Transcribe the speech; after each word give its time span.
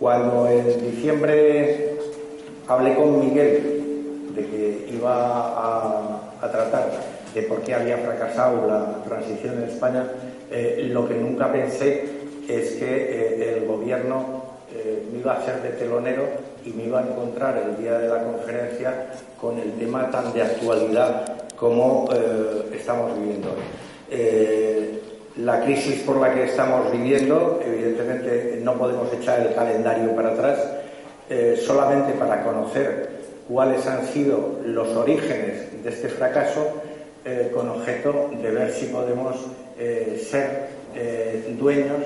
Cuando 0.00 0.48
en 0.48 0.92
diciembre 0.92 1.94
hablé 2.66 2.94
con 2.94 3.20
Miguel 3.20 4.30
de 4.34 4.46
que 4.46 4.88
iba 4.94 5.12
a, 5.12 6.20
tratar 6.40 6.90
de 7.34 7.42
por 7.42 7.60
qué 7.60 7.74
había 7.74 7.98
fracasado 7.98 8.66
la 8.66 9.04
transición 9.04 9.58
en 9.58 9.68
España, 9.68 10.06
eh, 10.50 10.88
lo 10.90 11.06
que 11.06 11.16
nunca 11.16 11.52
pensé 11.52 12.04
es 12.48 12.76
que 12.76 12.86
eh, 12.86 13.58
el 13.58 13.66
gobierno 13.66 14.42
eh, 14.74 15.06
me 15.12 15.18
iba 15.18 15.34
a 15.34 15.44
ser 15.44 15.60
de 15.60 15.68
telonero 15.68 16.22
y 16.64 16.70
me 16.70 16.84
iba 16.84 17.00
a 17.00 17.02
encontrar 17.02 17.58
el 17.58 17.76
día 17.76 17.98
de 17.98 18.08
la 18.08 18.24
conferencia 18.24 19.12
con 19.38 19.58
el 19.58 19.72
tema 19.72 20.10
tan 20.10 20.32
de 20.32 20.40
actualidad 20.40 21.46
como 21.56 22.08
estamos 22.72 23.18
viviendo 23.18 23.50
hoy. 23.50 25.00
La 25.36 25.60
crisis 25.64 26.00
por 26.02 26.16
la 26.16 26.34
que 26.34 26.44
estamos 26.44 26.90
viviendo, 26.92 27.60
evidentemente 27.64 28.60
no 28.62 28.74
podemos 28.74 29.12
echar 29.12 29.40
el 29.40 29.54
calendario 29.54 30.14
para 30.14 30.32
atrás, 30.32 30.58
solamente 31.64 32.12
para 32.14 32.42
conocer 32.42 33.08
cuáles 33.48 33.86
han 33.86 34.04
sido 34.06 34.58
los 34.64 34.88
orígenes 34.96 35.82
de 35.84 35.88
este 35.88 36.08
fracaso, 36.08 36.66
con 37.54 37.68
objeto 37.68 38.30
de 38.42 38.50
ver 38.50 38.72
si 38.72 38.86
podemos 38.86 39.36
ser 40.28 40.70
eh, 40.94 41.54
dueños 41.56 41.98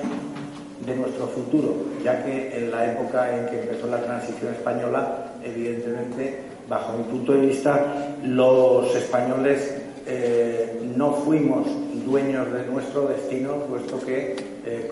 de 0.85 0.95
nuestro 0.95 1.25
futuro, 1.27 1.73
ya 2.03 2.23
que 2.23 2.55
en 2.55 2.69
la 2.69 2.91
época 2.91 3.35
en 3.35 3.47
que 3.47 3.61
empezó 3.61 3.87
la 3.87 4.03
transición 4.03 4.53
española, 4.53 5.33
evidentemente, 5.43 6.41
bajo 6.69 6.95
mi 6.95 7.03
punto 7.05 7.31
de 7.31 7.47
vista, 7.47 8.13
los 8.23 8.95
españoles 8.95 9.73
eh, 10.05 10.79
no 10.95 11.13
fuimos 11.13 11.65
dueños 12.05 12.51
de 12.51 12.65
nuestro 12.67 13.07
destino, 13.07 13.53
puesto 13.69 13.99
que 14.05 14.35
eh, 14.65 14.91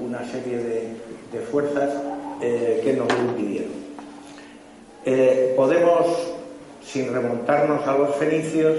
una 0.00 0.24
serie 0.30 0.58
de, 0.58 1.40
fuerzas 1.50 1.90
que 2.40 2.94
nos 2.96 3.06
lo 3.12 3.18
impidieron. 3.30 3.72
podemos, 5.56 6.06
sin 6.82 7.12
remontarnos 7.12 7.86
a 7.86 7.96
los 7.96 8.16
fenicios, 8.16 8.76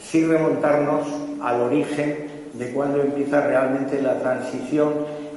sin 0.00 0.30
remontarnos 0.30 1.06
al 1.42 1.60
origen 1.60 2.30
de 2.54 2.72
cuándo 2.72 3.00
empieza 3.00 3.46
realmente 3.46 4.02
la 4.02 4.18
transición, 4.20 4.92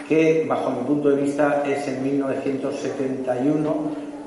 que 0.08 0.46
bajo 0.48 0.72
mi 0.72 0.84
punto 0.86 1.10
de 1.10 1.22
vista 1.22 1.64
es 1.66 1.88
en 1.88 2.04
1971, 2.04 3.74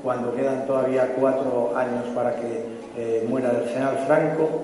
cuando 0.03 0.35
quedan 0.35 0.67
todavía 0.67 1.15
cuatro 1.19 1.77
años 1.77 2.05
para 2.15 2.37
que 2.37 2.65
eh, 2.97 3.27
muera 3.29 3.51
el 3.51 3.69
general 3.69 4.05
Franco, 4.07 4.63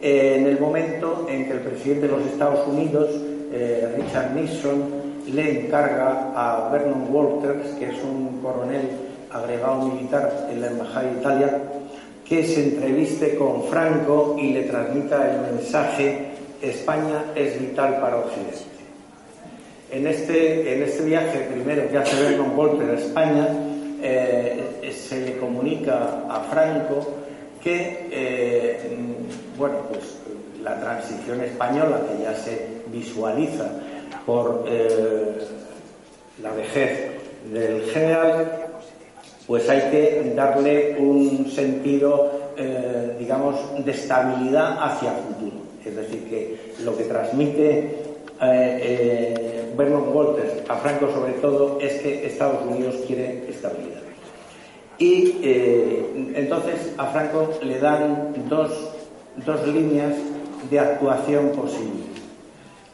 eh, 0.00 0.36
en 0.38 0.46
el 0.46 0.60
momento 0.60 1.26
en 1.28 1.46
que 1.46 1.52
el 1.52 1.60
presidente 1.60 2.08
de 2.08 2.16
los 2.16 2.26
Estados 2.26 2.66
Unidos, 2.68 3.08
eh, 3.52 3.94
Richard 3.96 4.34
Nixon, 4.34 5.06
le 5.32 5.66
encarga 5.66 6.32
a 6.34 6.70
Vernon 6.70 7.08
Walters, 7.10 7.70
que 7.78 7.86
es 7.86 8.02
un 8.04 8.40
coronel 8.42 8.88
agregado 9.30 9.86
militar 9.86 10.48
en 10.50 10.60
la 10.60 10.68
Embajada 10.68 11.02
de 11.02 11.18
Italia, 11.18 11.62
que 12.24 12.44
se 12.44 12.62
entreviste 12.62 13.36
con 13.36 13.64
Franco 13.64 14.36
y 14.38 14.52
le 14.52 14.64
transmita 14.64 15.32
el 15.32 15.54
mensaje 15.54 16.36
España 16.62 17.24
es 17.34 17.60
vital 17.60 18.00
para 18.00 18.18
Occidente. 18.18 18.76
En 19.90 20.06
este, 20.06 20.74
en 20.74 20.82
este 20.82 21.04
viaje 21.04 21.48
primero 21.52 21.88
que 21.88 21.98
hace 21.98 22.20
Vernon 22.20 22.56
Walter 22.56 22.90
a 22.90 22.94
España, 22.94 23.48
eh, 24.02 24.92
se 24.92 25.20
le 25.20 25.36
comunica 25.38 26.24
a 26.28 26.40
Franco 26.50 27.06
que, 27.62 28.08
eh, 28.10 28.78
bueno, 29.56 29.76
pues 29.88 30.16
la 30.62 30.80
transición 30.80 31.40
española 31.40 32.00
que 32.08 32.22
ya 32.22 32.34
se 32.34 32.82
visualiza 32.88 33.70
por 34.24 34.64
eh, 34.68 35.38
la 36.42 36.50
vejez 36.52 37.10
del 37.52 37.82
general, 37.90 38.66
pues 39.46 39.68
hay 39.68 39.90
que 39.90 40.32
darle 40.34 40.96
un 40.98 41.50
sentido, 41.50 42.32
digamos, 43.18 43.84
de 43.84 43.92
estabilidad 43.92 44.76
hacia 44.82 45.10
el 45.10 45.22
futuro. 45.22 45.56
Es 45.84 45.94
decir, 45.94 46.24
que 46.28 46.72
lo 46.82 46.96
que 46.96 47.04
transmite 47.04 48.06
eh, 48.42 48.80
eh, 48.82 49.72
Vernon 49.76 50.14
Walters 50.14 50.68
a 50.68 50.76
Franco 50.76 51.10
sobre 51.10 51.32
todo 51.34 51.78
es 51.80 52.02
que 52.02 52.26
Estados 52.26 52.62
Unidos 52.66 52.96
quiere 53.06 53.48
estabilidad. 53.48 54.02
Y 54.98 55.38
eh, 55.42 56.32
entonces 56.34 56.92
a 56.98 57.06
Franco 57.06 57.50
le 57.62 57.78
dan 57.78 58.34
dos, 58.48 58.70
líneas 59.66 60.14
de 60.70 60.80
actuación 60.80 61.50
posibles. 61.50 62.06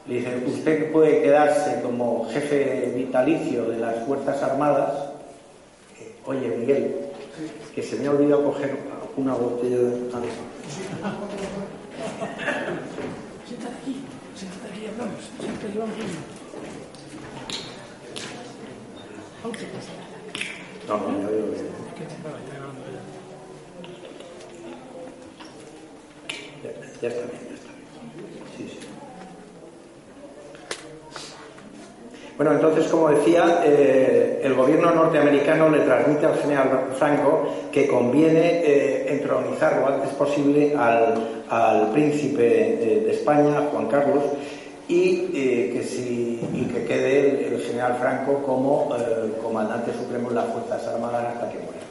Le 0.07 0.17
dicen, 0.17 0.45
usted 0.47 0.91
puede 0.91 1.23
quedarse 1.23 1.81
como 1.83 2.29
jefe 2.31 2.93
vitalicio 2.97 3.65
de 3.71 3.79
las 3.79 4.05
Fuerzas 4.05 4.43
Armadas. 4.43 4.93
Oye, 6.27 6.49
Miguel, 6.59 6.97
que 7.75 7.83
se 7.83 7.97
me 7.97 8.09
ha 8.09 8.11
olvidado 8.11 8.45
coger 8.45 8.77
una 9.17 9.35
botella 9.35 9.77
de... 9.77 10.11
Siéntate 13.47 13.75
aquí, 13.81 14.05
siéntate 14.35 14.69
aquí, 14.73 14.87
hablamos, 14.87 15.31
siempre 15.39 15.69
llevamos 15.73 15.97
No, 20.89 20.97
no, 20.97 21.09
no, 21.09 21.19
no. 21.19 21.29
Ya, 21.29 23.22
ya 27.03 27.09
está 27.09 27.23
bien, 27.27 27.43
ya 27.49 27.55
está 27.57 27.73
bien. 27.75 28.69
Sí. 28.71 28.79
Bueno, 32.37 32.53
entonces, 32.53 32.87
como 32.87 33.09
decía, 33.09 33.63
eh, 33.65 34.41
el 34.45 34.55
gobierno 34.55 34.95
norteamericano 34.95 35.69
le 35.69 35.81
transmite 35.81 36.27
al 36.27 36.39
general 36.39 36.91
Franco 36.97 37.49
que 37.73 37.89
conviene 37.89 38.63
eh, 38.65 39.15
entronizar 39.15 39.81
lo 39.81 39.89
antes 39.89 40.11
posible 40.11 40.77
al, 40.77 41.91
príncipe 41.93 42.43
de, 42.43 43.11
España, 43.11 43.69
Juan 43.71 43.87
Carlos, 43.89 44.23
y, 44.89 45.29
eh, 45.35 45.71
que, 45.75 45.83
si, 45.83 46.41
que 46.73 46.85
quede 46.85 47.49
el, 47.49 47.61
general 47.61 47.97
Franco 48.01 48.43
como 48.43 48.89
comandante 49.43 49.93
supremo 49.93 50.31
de 50.31 50.37
las 50.37 50.47
Fuerzas 50.47 50.87
Armadas 50.87 51.35
hasta 51.35 51.51
que 51.51 51.59
muera. 51.59 51.82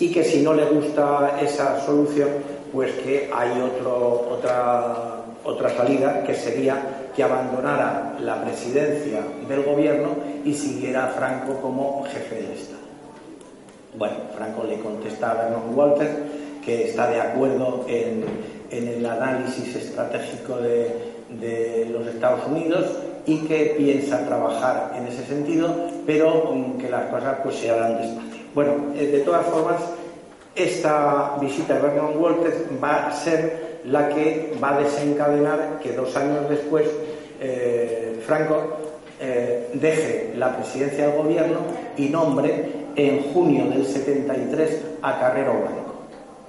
Y 0.00 0.12
que 0.12 0.24
si 0.24 0.42
no 0.42 0.54
le 0.54 0.64
gusta 0.66 1.38
esa 1.42 1.84
solución, 1.84 2.28
pues 2.72 2.92
que 2.94 3.30
hay 3.32 3.60
otro, 3.60 4.28
otra 4.30 5.18
otra 5.48 5.70
salida 5.70 6.22
que 6.24 6.34
sería 6.34 7.10
que 7.14 7.22
abandonara 7.22 8.16
la 8.20 8.42
presidencia 8.44 9.20
del 9.48 9.62
gobierno 9.62 10.10
y 10.44 10.52
siguiera 10.52 11.06
a 11.06 11.08
Franco 11.08 11.54
como 11.60 12.04
jefe 12.04 12.36
del 12.36 12.52
Estado. 12.52 12.78
Bueno, 13.96 14.16
Franco 14.36 14.64
le 14.64 14.78
contesta 14.78 15.30
a 15.30 15.34
Vernon 15.34 15.74
Walter 15.74 16.10
que 16.64 16.90
está 16.90 17.10
de 17.10 17.20
acuerdo 17.20 17.86
en, 17.88 18.24
el 18.70 19.06
análisis 19.06 19.74
estratégico 19.74 20.58
de, 20.58 21.88
los 21.90 22.06
Estados 22.06 22.46
Unidos 22.46 22.84
y 23.24 23.38
que 23.46 23.74
piensa 23.78 24.26
trabajar 24.26 24.92
en 24.96 25.06
ese 25.06 25.24
sentido, 25.24 25.74
pero 26.06 26.54
que 26.78 26.90
las 26.90 27.06
cosas 27.06 27.38
pues 27.42 27.56
se 27.56 27.70
harán 27.70 27.96
despacio. 27.96 28.27
Bueno, 28.54 28.72
eh, 28.96 29.06
de 29.06 29.20
todas 29.20 29.46
formas, 29.46 29.80
esta 30.54 31.36
visita 31.40 31.74
de 31.74 31.80
Vernon 31.80 32.20
Walter 32.20 32.66
va 32.82 33.08
a 33.08 33.12
ser 33.12 33.80
la 33.84 34.08
que 34.08 34.54
va 34.62 34.76
a 34.76 34.80
desencadenar 34.80 35.78
que 35.82 35.92
dos 35.92 36.16
años 36.16 36.48
después 36.48 36.86
eh, 37.40 38.20
Franco 38.26 38.56
eh, 39.20 39.70
deje 39.74 40.32
la 40.36 40.56
presidencia 40.56 41.08
del 41.08 41.16
gobierno 41.16 41.58
y 41.96 42.08
nombre 42.08 42.70
en 42.96 43.32
junio 43.32 43.66
del 43.66 43.86
73 43.86 44.82
a 45.02 45.20
Carrero 45.20 45.52
Blanco. 45.52 45.94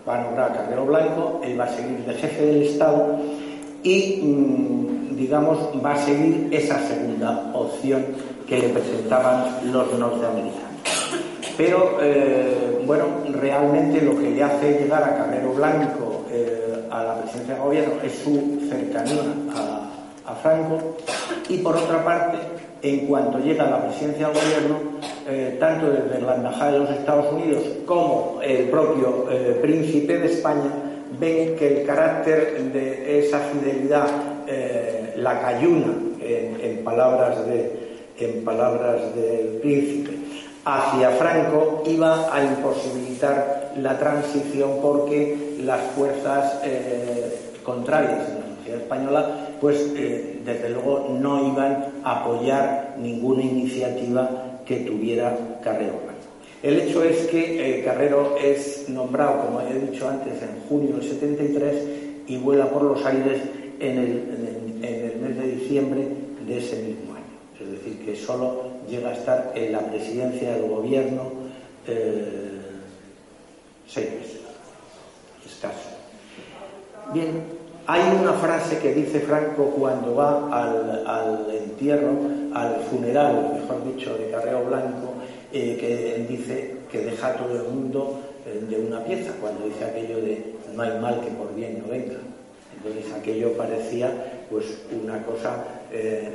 Va 0.07 0.19
a 0.19 0.23
nombrar 0.23 0.51
a 0.51 0.53
Carrero 0.53 0.85
Blanco, 0.85 1.41
él 1.43 1.59
va 1.59 1.65
a 1.65 1.69
seguir 1.69 1.99
de 2.05 2.13
jefe 2.15 2.45
del 2.45 2.63
Estado 2.63 3.17
y, 3.83 4.21
mm, 4.23 5.15
digamos, 5.15 5.59
va 5.83 5.93
a 5.93 5.97
seguir 5.97 6.49
esa 6.51 6.79
segunda 6.87 7.51
opción 7.53 8.05
que 8.47 8.57
le 8.57 8.69
presentaban 8.69 9.71
los 9.71 9.93
norteamericanos. 9.97 10.68
Pero, 11.59 11.97
eh, 12.01 12.79
bueno, 12.85 13.03
realmente 13.33 13.99
lo 13.99 14.17
que 14.17 14.29
le 14.29 14.41
hace 14.41 14.79
llegar 14.79 15.03
a 15.03 15.17
Carrero 15.17 15.51
Blanco 15.51 16.23
a 16.89 17.03
la 17.03 17.21
presidencia 17.21 17.55
del 17.55 17.63
gobierno 17.63 17.93
es 18.01 18.13
su 18.13 18.61
cercanía 18.69 19.23
a, 19.53 20.35
Franco. 20.41 20.95
Y 21.49 21.57
por 21.57 21.75
otra 21.75 22.05
parte, 22.05 22.37
en 22.81 23.07
cuanto 23.07 23.39
llega 23.39 23.65
a 23.65 23.71
la 23.71 23.87
presidencia 23.87 24.29
del 24.29 24.37
gobierno, 24.37 24.77
eh, 25.27 25.57
tanto 25.59 25.89
desde 25.89 26.21
la 26.21 26.35
Embajada 26.35 26.71
de 26.71 26.79
los 26.79 26.91
Estados 26.91 27.33
Unidos 27.33 27.61
como 27.85 28.39
el 28.41 28.69
propio 28.69 29.25
eh, 29.29 29.59
príncipe 29.61 30.17
de 30.17 30.27
España 30.27 30.71
ven 31.19 31.57
que 31.57 31.81
el 31.81 31.85
carácter 31.85 32.71
de 32.71 33.19
esa 33.19 33.39
fidelidad 33.39 34.07
eh, 34.47 35.13
la 35.17 35.41
cayuna, 35.41 35.93
en 36.21 36.83
palabras 38.43 39.15
del 39.15 39.59
príncipe, 39.61 40.18
hacia 40.69 41.09
Franco 41.11 41.83
iba 41.85 42.33
a 42.33 42.43
imposibilitar 42.43 43.73
la 43.77 43.97
transición 43.97 44.79
porque 44.81 45.57
las 45.63 45.81
fuerzas 45.91 46.59
eh, 46.63 47.53
contrarias 47.63 48.29
en 48.29 48.35
la 48.35 48.55
sociedad 48.57 48.81
española, 48.81 49.47
pues 49.59 49.91
eh, 49.95 50.41
desde 50.45 50.69
luego 50.69 51.07
no 51.19 51.47
iban 51.47 51.85
a 52.03 52.21
apoyar 52.21 52.95
ninguna 52.99 53.41
iniciativa 53.41 54.59
que 54.65 54.77
tuviera 54.81 55.35
Carrero. 55.63 56.09
El 56.61 56.77
hecho 56.77 57.03
es 57.03 57.25
que 57.27 57.79
eh, 57.79 57.83
Carrero 57.85 58.35
es 58.37 58.89
nombrado, 58.89 59.45
como 59.45 59.61
he 59.61 59.79
dicho 59.79 60.09
antes, 60.09 60.33
en 60.41 60.67
junio 60.67 60.97
del 60.97 61.03
73 61.03 61.75
y 62.27 62.37
vuela 62.37 62.69
por 62.69 62.83
los 62.83 63.03
aires 63.05 63.41
en 63.79 63.97
el, 63.97 64.39
mes 65.21 65.37
de 65.37 65.47
diciembre 65.55 66.07
de 66.45 66.57
ese 66.57 66.75
mismo 66.77 67.13
año. 67.13 67.23
Es 67.61 67.71
decir, 67.71 68.05
que 68.05 68.15
solo 68.15 68.68
llega 68.89 69.09
a 69.09 69.13
estar 69.13 69.51
en 69.55 69.71
la 69.71 69.79
presidencia 69.79 70.53
del 70.53 70.67
gobierno 70.67 71.39
eh, 71.87 72.59
seis 73.87 74.09
meses, 74.11 74.41
escaso. 75.43 75.89
Bien, 77.13 77.41
hay 77.87 78.01
una 78.21 78.33
frase 78.33 78.77
que 78.77 78.93
dice 78.93 79.21
Franco 79.21 79.65
cuando 79.71 80.13
va 80.13 80.49
al, 80.51 81.49
entierro, 81.51 82.11
al 82.53 82.75
funeral, 82.91 83.59
mejor 83.59 83.83
dicho, 83.95 84.15
de 84.15 84.29
Carreo 84.29 84.65
Blanco, 84.65 85.13
eh, 85.51 85.77
que 85.79 86.25
dice 86.31 86.75
que 86.91 86.99
deja 86.99 87.29
a 87.29 87.33
todo 87.33 87.55
el 87.55 87.63
mundo 87.73 88.19
eh, 88.45 88.63
de 88.69 88.79
una 88.79 89.03
pieza, 89.03 89.31
cuando 89.41 89.65
dice 89.65 89.85
aquello 89.85 90.17
de 90.17 90.53
no 90.75 90.83
hay 90.83 90.99
mal 90.99 91.21
que 91.21 91.31
por 91.31 91.55
bien 91.55 91.79
no 91.79 91.91
venga. 91.91 92.17
Entonces 92.77 93.11
aquello 93.11 93.53
parecía 93.53 94.45
pues 94.49 94.65
una 95.03 95.23
cosa 95.23 95.65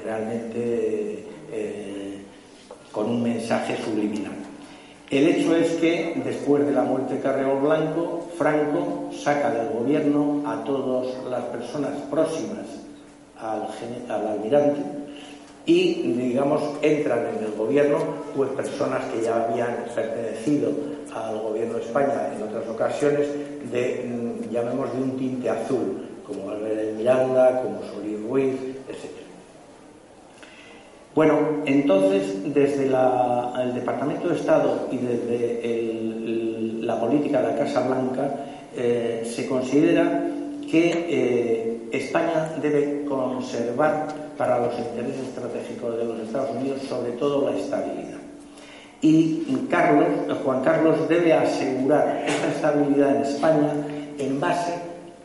realmente 0.04 1.24
con 2.94 3.10
un 3.10 3.22
mensaje 3.22 3.76
subliminal. 3.84 4.32
El 5.10 5.28
hecho 5.28 5.54
es 5.54 5.72
que 5.74 6.20
después 6.24 6.64
de 6.64 6.72
la 6.72 6.82
muerte 6.82 7.14
de 7.14 7.20
Carrero 7.20 7.60
Blanco, 7.60 8.26
Franco 8.38 9.10
saca 9.12 9.50
del 9.50 9.68
gobierno 9.68 10.42
a 10.46 10.64
todas 10.64 11.08
las 11.28 11.44
personas 11.44 11.92
próximas 12.10 12.66
al, 13.38 13.68
almirante 14.08 14.80
y, 15.66 16.12
digamos, 16.12 16.62
entran 16.82 17.26
en 17.36 17.44
el 17.44 17.52
gobierno 17.52 17.98
pues 18.34 18.50
personas 18.50 19.04
que 19.12 19.22
ya 19.22 19.44
habían 19.44 19.76
pertenecido 19.94 20.70
al 21.14 21.38
gobierno 21.38 21.74
de 21.74 21.84
España 21.84 22.32
en 22.34 22.42
otras 22.42 22.68
ocasiones 22.68 23.28
de, 23.70 24.04
mm, 24.06 24.50
llamemos, 24.50 24.92
de 24.92 25.02
un 25.02 25.16
tinte 25.16 25.50
azul, 25.50 26.08
como 26.26 26.50
Albert 26.50 26.96
Miranda, 26.96 27.62
como 27.62 27.80
Solís 27.82 28.20
Ruiz. 28.22 28.73
Bueno, 31.14 31.38
entonces, 31.64 32.52
desde 32.52 32.86
el 32.86 33.74
Departamento 33.74 34.28
de 34.28 34.34
Estado 34.34 34.88
y 34.90 34.96
desde 34.96 36.80
la 36.80 36.98
política 36.98 37.40
de 37.40 37.52
la 37.52 37.56
Casa 37.56 37.86
Blanca, 37.86 38.34
eh, 38.76 39.22
se 39.24 39.46
considera 39.46 40.26
que 40.68 41.06
eh, 41.08 41.88
España 41.92 42.56
debe 42.60 43.04
conservar 43.04 44.08
para 44.36 44.58
los 44.58 44.76
intereses 44.76 45.28
estratégicos 45.28 45.96
de 45.96 46.04
los 46.04 46.18
Estados 46.18 46.50
Unidos, 46.56 46.82
sobre 46.82 47.12
todo, 47.12 47.48
la 47.48 47.56
estabilidad. 47.56 48.18
Y 49.00 49.44
Juan 50.42 50.62
Carlos 50.64 51.08
debe 51.08 51.32
asegurar 51.32 52.24
esta 52.26 52.48
estabilidad 52.48 53.16
en 53.16 53.22
España 53.22 53.72
en 54.18 54.40
base 54.40 54.72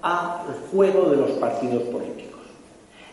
al 0.03 0.41
juego 0.69 1.09
de 1.09 1.17
los 1.17 1.31
partidos 1.31 1.83
políticos. 1.83 2.18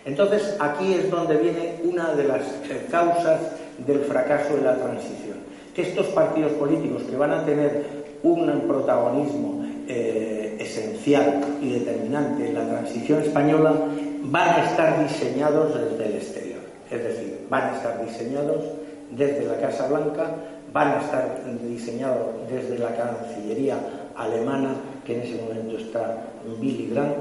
Entonces, 0.06 0.56
aquí 0.60 0.94
es 0.94 1.10
donde 1.10 1.36
viene 1.36 1.80
una 1.82 2.14
de 2.14 2.24
las 2.24 2.42
eh, 2.70 2.86
causas 2.90 3.40
del 3.84 3.98
fracaso 4.00 4.56
de 4.56 4.62
la 4.62 4.76
transición. 4.76 5.36
Que 5.74 5.82
estos 5.82 6.06
partidos 6.06 6.52
políticos 6.52 7.02
que 7.10 7.16
van 7.16 7.32
a 7.32 7.44
tener 7.44 8.06
un 8.22 8.48
protagonismo 8.66 9.66
eh, 9.88 10.56
esencial 10.60 11.44
y 11.60 11.72
determinante 11.72 12.48
en 12.48 12.54
la 12.54 12.68
transición 12.68 13.22
española 13.22 13.74
van 14.22 14.48
a 14.48 14.64
estar 14.64 15.02
diseñados 15.02 15.74
desde 15.74 16.06
el 16.06 16.14
exterior. 16.14 16.60
Es 16.88 17.02
decir, 17.02 17.46
van 17.50 17.74
a 17.74 17.76
estar 17.76 18.04
diseñados 18.06 18.64
desde 19.10 19.44
la 19.44 19.58
Casa 19.58 19.88
Blanca, 19.88 20.30
van 20.72 20.88
a 20.92 21.00
estar 21.00 21.42
diseñados 21.68 22.48
desde 22.48 22.78
la 22.78 22.94
Cancillería 22.96 23.76
alemana, 24.14 24.74
que 25.04 25.16
en 25.16 25.22
ese 25.22 25.42
momento 25.42 25.78
está 25.78 26.24
Billy 26.60 26.88
Brandt, 26.92 27.16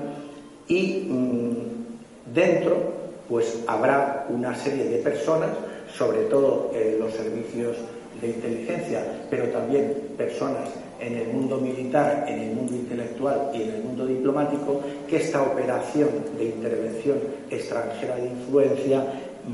y 0.67 1.07
mm, 1.09 1.74
Dentro, 2.33 2.75
pues 3.29 3.63
habrá 3.67 4.25
una 4.29 4.55
serie 4.55 4.85
de 4.85 4.97
personas, 4.97 5.49
sobre 5.95 6.23
todo 6.23 6.71
en 6.73 6.99
los 6.99 7.13
servicios 7.13 7.77
de 8.21 8.27
inteligencia, 8.27 9.03
pero 9.29 9.45
también 9.49 9.93
personas 10.17 10.69
en 10.99 11.17
el 11.17 11.27
mundo 11.27 11.57
militar, 11.57 12.25
en 12.27 12.39
el 12.39 12.55
mundo 12.55 12.73
intelectual 12.73 13.51
y 13.53 13.63
en 13.63 13.69
el 13.71 13.83
mundo 13.83 14.05
diplomático, 14.05 14.81
que 15.07 15.17
esta 15.17 15.41
operación 15.41 16.09
de 16.37 16.45
intervención 16.45 17.17
extranjera 17.49 18.15
de 18.15 18.27
influencia 18.27 19.03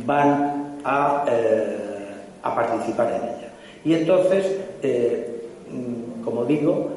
van 0.05 0.77
a, 0.83 1.25
eh, 1.27 1.77
participar 2.43 3.07
en 3.07 3.29
ella. 3.29 3.51
Y 3.83 3.93
entonces, 3.95 4.45
eh, 4.83 5.47
mm, 5.69 6.23
como 6.23 6.45
digo, 6.45 6.89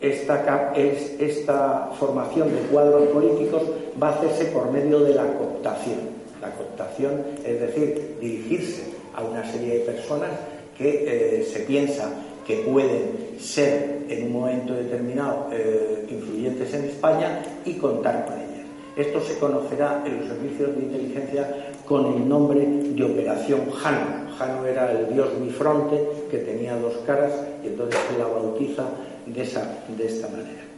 esta, 0.00 0.72
esta 0.74 1.90
formación 1.98 2.48
de 2.54 2.60
cuadros 2.72 3.08
políticos 3.08 3.62
va 4.00 4.08
a 4.08 4.14
hacerse 4.16 4.46
por 4.46 4.70
medio 4.70 5.00
de 5.00 5.14
la 5.14 5.26
cooptación. 5.34 6.20
La 6.40 6.50
cooptación 6.52 7.22
es 7.44 7.60
decir, 7.60 8.16
dirigirse 8.20 8.84
a 9.14 9.22
una 9.22 9.44
serie 9.50 9.78
de 9.78 9.80
personas 9.80 10.30
que 10.76 11.40
eh, 11.40 11.44
se 11.44 11.60
piensa 11.60 12.10
que 12.46 12.56
pueden 12.56 13.38
ser 13.38 14.06
en 14.08 14.26
un 14.26 14.32
momento 14.32 14.74
determinado 14.74 15.48
eh, 15.52 16.06
influyentes 16.10 16.72
en 16.74 16.84
España 16.86 17.42
y 17.64 17.74
contar 17.74 18.26
con 18.26 18.34
ellas. 18.34 18.66
Esto 18.96 19.20
se 19.20 19.38
conocerá 19.38 20.02
en 20.04 20.18
los 20.18 20.28
servicios 20.28 20.74
de 20.74 20.82
inteligencia 20.82 21.72
con 21.86 22.06
el 22.14 22.28
nombre 22.28 22.66
de 22.66 23.04
Operación 23.04 23.70
Jano. 23.70 24.30
Jano 24.36 24.66
era 24.66 24.90
el 24.92 25.12
dios 25.12 25.28
bifronte 25.40 26.00
que 26.30 26.38
tenía 26.38 26.76
dos 26.76 26.94
caras 27.06 27.32
y 27.62 27.68
entonces 27.68 28.00
se 28.10 28.18
la 28.18 28.26
bautiza 28.26 28.84
de, 29.26 29.42
esa, 29.42 29.84
de 29.96 30.06
esta 30.06 30.28
manera. 30.28 30.69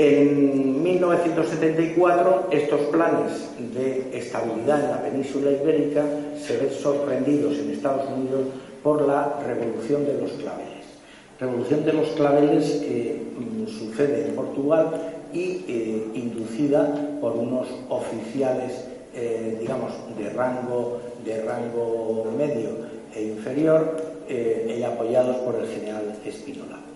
En 0.00 0.80
1974 0.80 2.50
estos 2.52 2.80
planes 2.82 3.32
de 3.74 4.16
estabilidad 4.16 4.84
en 4.84 4.90
la 4.92 5.02
península 5.02 5.50
ibérica 5.50 6.04
se 6.40 6.56
ven 6.56 6.70
sorprendidos 6.70 7.58
en 7.58 7.72
Estados 7.72 8.08
Unidos 8.08 8.42
por 8.84 9.04
la 9.08 9.40
revolución 9.44 10.06
de 10.06 10.20
los 10.20 10.30
claveles. 10.34 10.86
Revolución 11.40 11.84
de 11.84 11.92
los 11.94 12.10
claveles 12.10 12.64
que 12.74 13.22
mm, 13.40 13.66
sucede 13.66 14.28
en 14.28 14.36
Portugal 14.36 14.86
y 15.32 15.64
eh, 15.66 16.06
inducida 16.14 17.18
por 17.20 17.32
unos 17.32 17.66
oficiales, 17.88 18.84
eh, 19.16 19.56
digamos, 19.58 19.90
de 20.16 20.30
rango, 20.30 21.00
de 21.24 21.42
rango 21.42 22.24
medio 22.38 22.68
e 23.16 23.24
inferior, 23.24 23.96
eh, 24.28 24.76
y 24.78 24.82
apoyados 24.84 25.38
por 25.38 25.56
el 25.56 25.66
general 25.66 26.14
Espinola. 26.24 26.87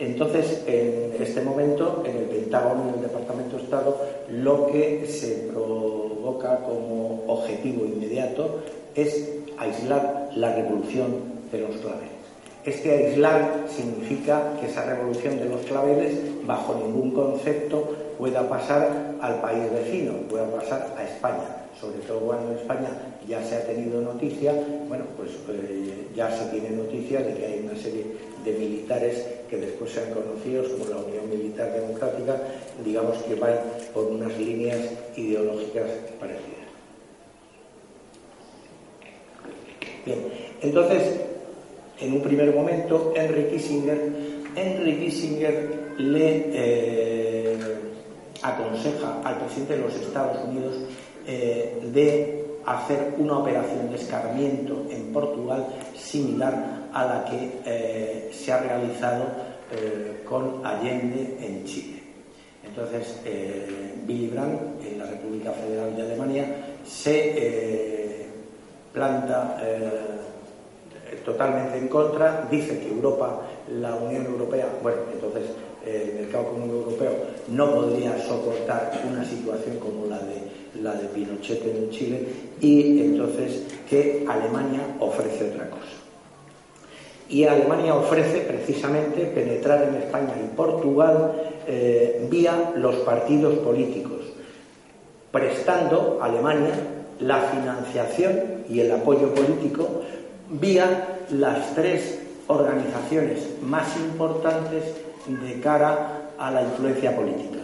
Entonces, 0.00 0.62
en 0.66 1.14
este 1.20 1.42
momento, 1.42 2.02
en 2.06 2.16
el 2.16 2.24
Pentágono 2.24 2.86
y 2.86 2.94
el 2.96 3.02
Departamento 3.02 3.58
de 3.58 3.62
Estado, 3.64 4.00
lo 4.30 4.66
que 4.68 5.06
se 5.06 5.48
provoca 5.52 6.60
como 6.60 7.22
objetivo 7.26 7.84
inmediato 7.84 8.60
es 8.94 9.28
aislar 9.58 10.30
la 10.34 10.54
revolución 10.54 11.16
de 11.52 11.58
los 11.58 11.76
claveles. 11.76 12.08
Este 12.64 12.90
aislar 12.90 13.66
significa 13.68 14.54
que 14.58 14.68
esa 14.68 14.86
revolución 14.86 15.38
de 15.38 15.44
los 15.44 15.60
claveles, 15.66 16.18
bajo 16.46 16.74
ningún 16.82 17.10
concepto, 17.10 17.94
pueda 18.16 18.48
pasar 18.48 19.16
al 19.20 19.40
país 19.42 19.70
vecino, 19.70 20.14
pueda 20.30 20.46
pasar 20.50 20.94
a 20.96 21.04
España 21.04 21.59
sobre 21.80 21.98
todo 22.00 22.20
cuando 22.20 22.52
en 22.52 22.58
España 22.58 22.88
ya 23.26 23.42
se 23.42 23.56
ha 23.56 23.66
tenido 23.66 24.00
noticia, 24.02 24.52
bueno, 24.88 25.04
pues 25.16 25.30
eh, 25.48 26.06
ya 26.14 26.30
se 26.30 26.44
tiene 26.50 26.70
noticia 26.70 27.20
de 27.20 27.34
que 27.34 27.46
hay 27.46 27.60
una 27.64 27.76
serie 27.76 28.04
de 28.44 28.52
militares 28.52 29.26
que 29.48 29.56
después 29.56 29.90
sean 29.90 30.12
conocidos 30.12 30.68
como 30.68 30.90
la 30.90 30.98
Unión 30.98 31.30
Militar 31.30 31.72
Democrática, 31.72 32.36
digamos 32.84 33.16
que 33.18 33.34
van 33.34 33.58
por 33.94 34.06
unas 34.06 34.36
líneas 34.38 34.78
ideológicas 35.16 35.90
parecidas. 36.18 36.60
Bien, 40.04 40.18
entonces, 40.62 41.20
en 41.98 42.12
un 42.12 42.22
primer 42.22 42.54
momento, 42.54 43.12
Henry 43.16 43.44
Kissinger, 43.44 44.12
Henry 44.54 44.98
Kissinger 44.98 45.94
le 45.98 46.44
eh, 46.52 47.58
aconseja 48.42 49.20
al 49.22 49.38
presidente 49.40 49.76
de 49.76 49.82
los 49.82 49.94
Estados 49.94 50.38
Unidos 50.48 50.76
eh, 51.32 51.78
de 51.94 52.44
hacer 52.66 53.14
una 53.16 53.38
operación 53.38 53.88
de 53.88 53.94
escarmiento 53.94 54.84
en 54.90 55.12
Portugal 55.12 55.64
similar 55.96 56.88
a 56.92 57.04
la 57.04 57.24
que 57.24 57.60
eh, 57.64 58.30
se 58.32 58.52
ha 58.52 58.58
realizado 58.58 59.26
eh, 59.70 60.22
con 60.28 60.66
Allende 60.66 61.38
en 61.40 61.64
Chile. 61.64 62.02
Entonces, 62.66 63.20
Willy 64.08 64.26
Brandt, 64.26 64.84
en 64.84 64.98
la 64.98 65.06
República 65.06 65.52
Federal 65.52 65.94
de 65.94 66.02
Alemania, 66.02 66.46
se 66.84 68.26
planta 68.92 69.56
totalmente 71.24 71.78
en 71.78 71.88
contra, 71.88 72.48
dice 72.50 72.78
que 72.80 72.88
Europa, 72.88 73.42
la 73.80 73.94
Unión 73.94 74.26
Europea, 74.26 74.66
bueno, 74.82 74.98
entonces 75.12 75.44
el 75.86 76.14
mercado 76.14 76.50
común 76.50 76.70
europeo 76.70 77.12
no 77.48 77.72
podría 77.72 78.18
soportar 78.18 78.92
una 79.08 79.24
situación 79.24 79.78
como 79.78 80.06
la 80.06 80.18
de 80.18 80.49
la 80.82 80.94
de 80.94 81.08
Pinochet 81.08 81.62
en 81.66 81.90
Chile 81.90 82.26
y 82.60 83.00
entonces 83.00 83.62
que 83.88 84.24
Alemania 84.28 84.80
ofrece 85.00 85.50
otra 85.50 85.68
cosa. 85.70 85.86
Y 87.28 87.44
Alemania 87.44 87.94
ofrece 87.94 88.40
precisamente 88.40 89.24
penetrar 89.26 89.84
en 89.84 89.94
España 89.96 90.34
y 90.44 90.56
Portugal 90.56 91.32
eh, 91.66 92.26
vía 92.28 92.72
los 92.76 92.96
partidos 92.96 93.58
políticos, 93.58 94.20
prestando 95.30 96.18
a 96.20 96.24
Alemania 96.24 96.74
la 97.20 97.40
financiación 97.42 98.64
y 98.68 98.80
el 98.80 98.90
apoyo 98.90 99.32
político 99.34 100.02
vía 100.48 101.18
las 101.30 101.74
tres 101.74 102.18
organizaciones 102.48 103.46
más 103.62 103.96
importantes 103.96 104.82
de 105.28 105.60
cara 105.60 106.32
a 106.36 106.50
la 106.50 106.62
influencia 106.62 107.14
política. 107.14 107.58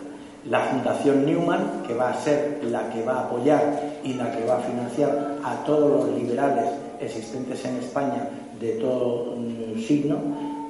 La 0.50 0.60
Fundación 0.60 1.26
Newman, 1.26 1.82
que 1.86 1.94
va 1.94 2.10
a 2.10 2.14
ser 2.14 2.60
la 2.70 2.88
que 2.90 3.02
va 3.02 3.14
a 3.14 3.20
apoyar 3.22 3.62
y 4.04 4.14
la 4.14 4.30
que 4.30 4.44
va 4.44 4.58
a 4.58 4.60
financiar 4.60 5.38
a 5.42 5.64
todos 5.64 6.06
los 6.06 6.20
liberales 6.20 6.66
existentes 7.00 7.64
en 7.64 7.76
España 7.76 8.28
de 8.60 8.72
todo 8.74 9.34
mm, 9.36 9.80
signo. 9.80 10.18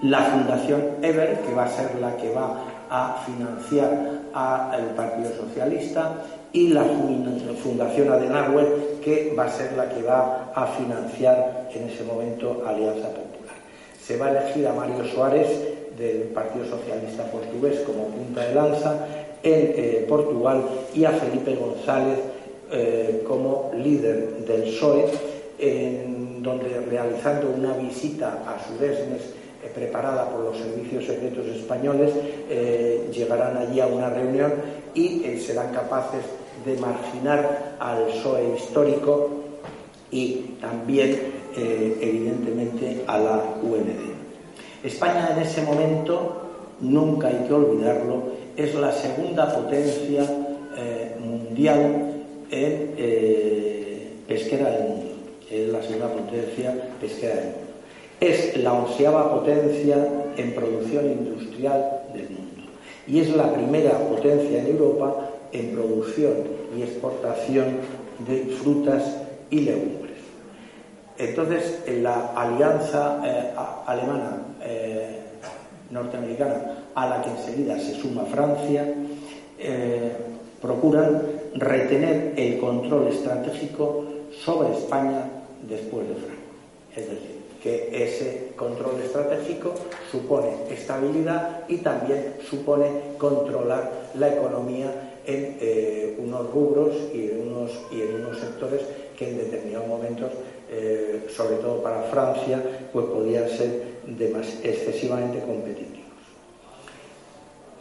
La 0.03 0.21
Fundación 0.23 0.83
Ever, 1.03 1.41
que 1.41 1.55
va 1.55 1.65
a 1.65 1.69
ser 1.69 1.95
la 2.01 2.17
que 2.17 2.33
va 2.33 2.57
a 2.89 3.17
financiar 3.27 4.21
al 4.33 4.95
Partido 4.97 5.31
Socialista. 5.37 6.23
Y 6.53 6.69
la 6.69 6.85
Fundación 7.63 8.11
Adenauer, 8.11 9.01
que 9.05 9.35
va 9.39 9.45
a 9.45 9.51
ser 9.51 9.73
la 9.77 9.91
que 9.91 10.03
va 10.03 10.53
a 10.55 10.67
financiar 10.69 11.69
en 11.75 11.91
ese 11.91 12.03
momento 12.05 12.63
Alianza 12.67 13.09
Popular. 13.09 13.57
Se 14.01 14.17
va 14.17 14.27
a 14.27 14.31
elegir 14.31 14.67
a 14.67 14.73
Mario 14.73 15.05
Suárez 15.05 15.49
del 15.99 16.23
Partido 16.35 16.65
Socialista 16.65 17.25
Portugués 17.25 17.81
como 17.81 18.07
punta 18.07 18.43
de 18.43 18.55
lanza 18.55 19.07
en 19.47 19.73
eh, 19.77 20.07
Portugal 20.09 20.65
y 20.93 21.05
a 21.05 21.13
Felipe 21.13 21.55
González 21.55 22.19
eh, 22.73 23.23
como 23.27 23.71
líder 23.77 24.45
del 24.45 24.63
PSOE, 24.63 25.07
donde 26.41 26.81
realizando 26.91 27.49
una 27.57 27.73
visita 27.75 28.43
a 28.47 28.59
Sudesnes 28.67 29.23
eh, 29.63 29.71
preparada 29.73 30.29
por 30.29 30.41
los 30.41 30.59
servicios 30.59 31.05
secretos 31.05 31.47
españoles, 31.47 32.13
llegarán 33.13 33.57
allí 33.57 33.81
a 33.81 33.87
una 33.87 34.11
reunión 34.11 34.53
y 34.95 35.21
serán 35.39 35.73
capaces 35.73 36.23
de 36.65 36.77
marginar 36.79 37.77
al 37.79 38.07
PSOE 38.07 38.57
histórico 38.57 39.31
y 40.11 40.57
también, 40.61 41.19
evidentemente, 41.57 43.05
a 43.07 43.19
la 43.19 43.45
UND. 43.63 44.15
España 44.83 45.31
en 45.33 45.43
ese 45.43 45.63
momento, 45.63 46.43
nunca 46.81 47.29
hay 47.29 47.45
que 47.47 47.55
olvidarlo, 47.55 48.46
es 48.57 48.75
la 48.75 48.93
segunda 48.93 49.55
potencia 49.55 50.25
eh, 50.77 51.17
mundial 51.21 51.79
en 52.51 52.95
eh, 52.97 54.09
pesquera 54.27 54.71
del 54.71 54.89
mundo. 54.89 55.07
Es 55.51 55.69
la 55.69 55.83
segunda 55.83 56.09
potencia 56.09 56.75
pesquera 57.01 57.35
del 57.35 57.45
mundo. 57.45 57.61
Es 58.21 58.57
la 58.57 58.73
onceava 58.73 59.35
potencia 59.35 59.97
en 60.37 60.55
producción 60.55 61.07
industrial 61.07 62.03
del 62.13 62.31
mundo. 62.31 62.71
Y 63.07 63.21
es 63.21 63.37
la 63.37 63.53
primera 63.53 63.99
potencia 63.99 64.61
en 64.61 64.67
Europa 64.67 65.31
en 65.53 65.73
producción 65.73 66.35
y 66.77 66.83
exportación 66.83 67.79
de 68.27 68.47
frutas 68.57 69.03
y 69.51 69.61
legumbres. 69.61 70.17
Entonces, 71.19 71.83
en 71.87 72.03
la 72.03 72.33
alianza 72.35 73.21
eh, 73.25 73.53
alemana 73.87 74.43
eh, 74.63 75.26
norteamericana, 75.91 76.85
a 76.95 77.09
la 77.09 77.23
que 77.23 77.31
enseguida 77.31 77.79
se 77.79 77.95
suma 77.95 78.25
Francia, 78.25 78.85
eh, 79.59 80.13
procuran 80.61 81.23
retener 81.55 82.35
el 82.37 82.59
control 82.59 83.09
estratégico 83.09 84.05
sobre 84.45 84.73
España 84.77 85.29
después 85.69 86.09
de 86.09 86.15
Franco. 86.15 86.37
Es 86.95 87.09
decir, 87.09 87.37
que 87.63 88.05
ese 88.05 88.53
control 88.57 89.01
estratégico 89.03 89.75
supone 90.11 90.51
estabilidad 90.71 91.65
y 91.69 91.79
también 91.79 92.35
supone 92.49 92.89
controlar 93.19 94.11
la 94.15 94.29
economía 94.29 94.87
en 95.27 95.57
eh, 95.61 96.17
unos 96.19 96.51
rubros 96.53 96.95
y 97.13 97.31
en 97.31 97.49
unos, 97.49 97.73
y 97.91 98.03
en 98.03 98.15
unos 98.15 98.39
sectores 98.39 98.83
que 99.19 99.31
en 99.31 99.39
determinados 99.39 99.89
momentos, 99.89 100.31
eh, 100.71 101.27
sobre 101.35 101.57
todo 101.57 101.83
para 101.83 102.03
Francia, 102.03 102.63
pues 102.93 103.07
podían 103.07 103.49
ser 103.49 103.96
excesivamente 104.63 105.41
competitivos. 105.41 106.07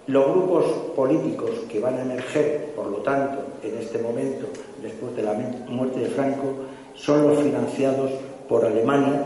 Los 0.08 0.28
grupos 0.28 0.66
políticos 0.96 1.50
que 1.70 1.80
van 1.80 1.96
a 1.96 2.02
emerger, 2.02 2.74
por 2.76 2.88
lo 2.88 2.98
tanto, 2.98 3.44
en 3.64 3.78
este 3.78 3.98
momento, 3.98 4.46
después 4.82 5.16
de 5.16 5.24
la 5.24 5.34
muerte 5.68 6.00
de 6.00 6.10
Franco, 6.10 6.54
son 6.94 7.28
los 7.28 7.40
financiados 7.42 8.12
por 8.48 8.66
Alemania, 8.66 9.26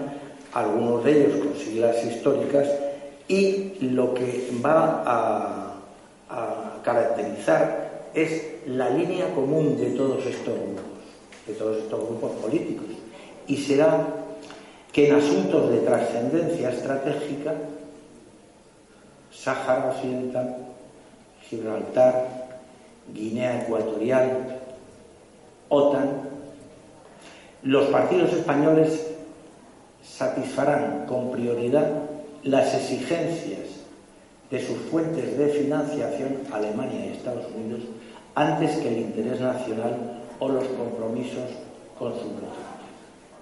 algunos 0.53 1.03
de 1.03 1.11
ellos 1.11 1.39
con 1.39 1.55
siglas 1.55 2.03
históricas, 2.05 2.67
y 3.27 3.73
lo 3.81 4.13
que 4.13 4.49
va 4.65 5.03
a, 5.05 5.73
a 6.29 6.81
caracterizar 6.83 8.09
es 8.13 8.43
la 8.65 8.89
línea 8.89 9.33
común 9.35 9.77
de 9.77 9.91
todos 9.91 10.25
estos 10.25 10.55
grupos, 10.55 10.83
de 11.45 11.53
todos 11.53 11.77
estos 11.77 11.99
grupos 11.99 12.31
políticos. 12.41 12.87
Y 13.47 13.57
será 13.57 14.18
que 14.91 15.07
en 15.07 15.15
asuntos 15.15 15.71
de 15.71 15.79
trascendencia 15.79 16.69
estratégica, 16.69 17.53
Sáhara 19.31 19.91
Occidental, 19.95 20.57
Gibraltar, 21.47 22.49
Guinea 23.13 23.63
Ecuatorial, 23.63 24.59
OTAN, 25.69 26.29
los 27.63 27.87
partidos 27.87 28.33
españoles 28.33 29.07
satisfarán 30.03 31.05
con 31.07 31.31
prioridad 31.31 31.87
las 32.43 32.73
exigencias 32.73 33.59
de 34.49 34.65
sus 34.65 34.77
fuentes 34.89 35.37
de 35.37 35.47
financiación, 35.49 36.37
Alemania 36.51 37.05
y 37.05 37.09
Estados 37.09 37.45
Unidos, 37.55 37.81
antes 38.33 38.77
que 38.77 38.87
el 38.87 38.97
interés 38.99 39.39
nacional 39.39 40.21
o 40.39 40.49
los 40.49 40.63
compromisos 40.69 41.43
con 41.97 42.13
su 42.13 42.31
proyecto. 42.31 42.68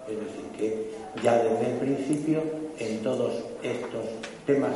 Es 0.08 0.18
decir, 0.18 0.46
que 0.58 0.92
ya 1.24 1.38
desde 1.38 1.72
el 1.72 1.78
principio, 1.80 2.42
en 2.80 3.02
todos 3.04 3.34
estos 3.62 4.06
temas 4.46 4.72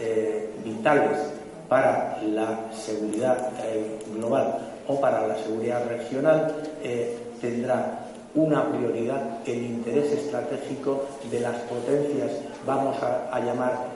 eh, 0.00 0.50
vitales 0.64 1.18
para 1.68 2.20
la 2.22 2.70
seguridad 2.72 3.50
eh, 3.64 3.98
global 4.14 4.58
o 4.86 5.00
para 5.00 5.26
la 5.26 5.36
seguridad 5.36 5.86
regional, 5.88 6.54
eh, 6.82 7.16
tendrá 7.40 8.00
una 8.34 8.68
prioridad 8.68 9.38
el 9.46 9.62
interés 9.62 10.12
estratégico 10.12 11.04
de 11.30 11.40
las 11.40 11.56
potencias, 11.62 12.32
vamos 12.66 12.96
a, 13.00 13.40
llamar 13.40 13.94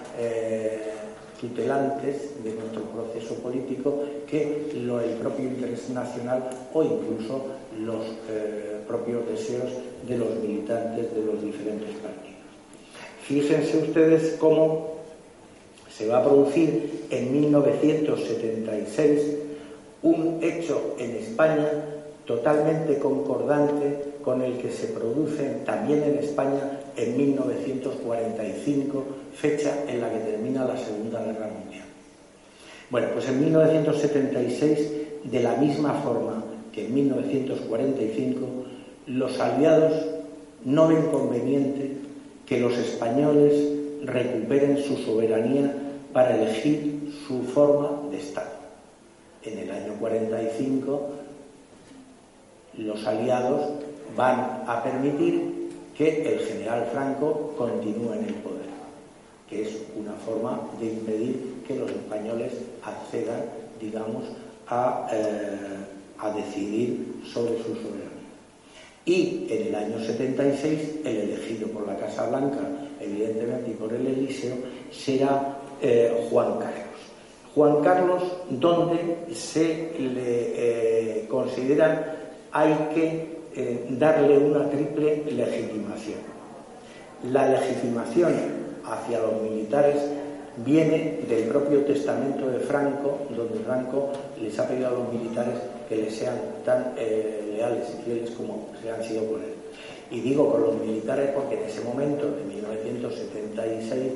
tutelantes 1.41 2.43
de 2.43 2.55
nuestro 2.55 2.83
proceso 2.83 3.35
político 3.37 4.03
que 4.29 4.73
lo, 4.85 5.01
el 5.01 5.13
propio 5.13 5.47
interés 5.47 5.89
nacional 5.91 6.51
o 6.73 6.83
incluso 6.83 7.45
los 7.81 8.05
eh, 8.29 8.81
propios 8.87 9.27
deseos 9.29 9.71
de 10.07 10.19
los 10.19 10.35
militantes 10.37 11.15
de 11.15 11.25
los 11.25 11.43
diferentes 11.43 11.95
partidos. 11.97 12.37
Fíjense 13.23 13.79
ustedes 13.79 14.37
cómo 14.39 14.99
se 15.91 16.07
va 16.09 16.19
a 16.19 16.25
producir 16.25 17.07
en 17.11 17.33
1976 17.33 19.37
un 20.03 20.39
hecho 20.43 20.95
en 20.99 21.17
España 21.17 21.67
totalmente 22.25 22.99
concordante 22.99 24.15
con 24.23 24.43
el 24.43 24.59
que 24.59 24.71
se 24.71 24.89
produce 24.89 25.63
también 25.65 26.03
en 26.03 26.19
España 26.19 26.81
en 26.99 27.17
1945, 27.17 29.05
fecha 29.35 29.85
en 29.89 30.01
la 30.01 30.11
que 30.11 30.19
termina 30.19 30.65
la 30.65 30.77
Segunda 30.77 31.23
Guerra 31.23 31.47
Mundial. 31.47 31.85
Bueno, 32.91 33.09
pues 33.15 33.29
en 33.29 33.41
1976, 33.45 34.93
de 35.25 35.43
la 35.43 35.55
misma 35.57 35.95
forma 35.95 36.43
que 36.73 36.87
en 36.87 36.95
1945, 36.95 38.47
los 39.07 39.39
aliados 39.39 39.93
no 40.65 40.89
ven 40.89 41.03
conveniente 41.13 41.93
que 42.47 42.59
los 42.59 42.77
españoles 42.77 43.55
recuperen 44.05 44.83
su 44.83 44.97
soberanía 44.97 45.73
para 46.13 46.37
elegir 46.37 47.13
su 47.27 47.43
forma 47.43 48.11
de 48.11 48.19
Estado. 48.19 48.59
En 49.45 49.59
el 49.59 49.71
año 49.71 49.95
45, 50.01 51.11
los 52.79 53.07
aliados 53.07 53.71
van 54.17 54.63
a 54.67 54.83
permitir 54.83 55.58
que 55.99 56.33
el 56.33 56.39
general 56.47 56.89
Franco 56.93 57.53
continúe 57.59 58.13
en 58.13 58.27
el 58.27 58.35
poder, 58.35 58.71
que 59.51 59.63
es 59.63 59.71
una 59.97 60.13
forma 60.13 60.61
de 60.79 60.87
impedir 60.87 61.65
que 61.67 61.75
los 61.75 61.91
españoles 61.91 62.53
accedan, 62.85 63.43
digamos, 63.81 64.23
a, 64.69 65.09
eh, 65.13 66.37
decidir 66.37 67.21
sobre 67.25 67.57
su 67.59 67.75
soberanía. 67.75 68.09
Y 69.05 69.47
en 69.51 69.69
el 69.69 69.75
año 69.75 70.01
76, 70.05 71.01
el 71.05 71.17
elegido 71.17 71.69
por 71.69 71.87
la 71.87 71.97
Casa 71.97 72.29
Blanca, 72.29 72.61
evidentemente, 73.01 73.71
y 73.71 73.75
por 73.75 73.93
el 73.93 74.07
Eliseo, 74.07 74.55
será 74.93 75.59
eh, 75.83 76.29
Juan 76.31 76.59
Carlos. 76.59 76.99
Juan 77.55 77.83
Carlos, 77.83 78.23
donde 78.51 79.35
se 79.35 79.91
le 79.99 81.23
eh, 81.23 81.27
considera 81.29 82.15
hay 82.53 82.75
que 82.95 83.38
darle 83.91 84.39
una 84.39 84.69
triple 84.71 85.25
legitimación. 85.31 86.21
La 87.33 87.49
legitimación 87.49 88.33
hacia 88.85 89.19
los 89.21 89.43
militares 89.43 89.97
viene 90.65 91.21
del 91.29 91.45
propio 91.49 91.85
testamento 91.85 92.49
de 92.49 92.61
Franco, 92.61 93.19
donde 93.37 93.59
Franco 93.61 94.11
les 94.41 94.59
ha 94.59 94.67
pedido 94.67 94.89
a 94.89 94.91
los 94.93 95.13
militares 95.13 95.55
que 95.89 95.97
les 95.97 96.15
sean 96.15 96.37
tan 96.65 96.95
eh, 96.97 97.53
leales 97.55 97.87
y 97.99 98.03
fieles 98.05 98.31
como 98.31 98.69
se 98.83 98.91
han 98.91 99.03
sido 99.03 99.27
con 99.27 99.43
él. 99.43 99.55
Y 100.11 100.21
digo 100.21 100.51
con 100.51 100.63
los 100.63 100.75
militares 100.77 101.31
porque 101.35 101.61
en 101.61 101.69
ese 101.69 101.83
momento, 101.83 102.27
en 102.27 102.49
1976, 102.49 104.13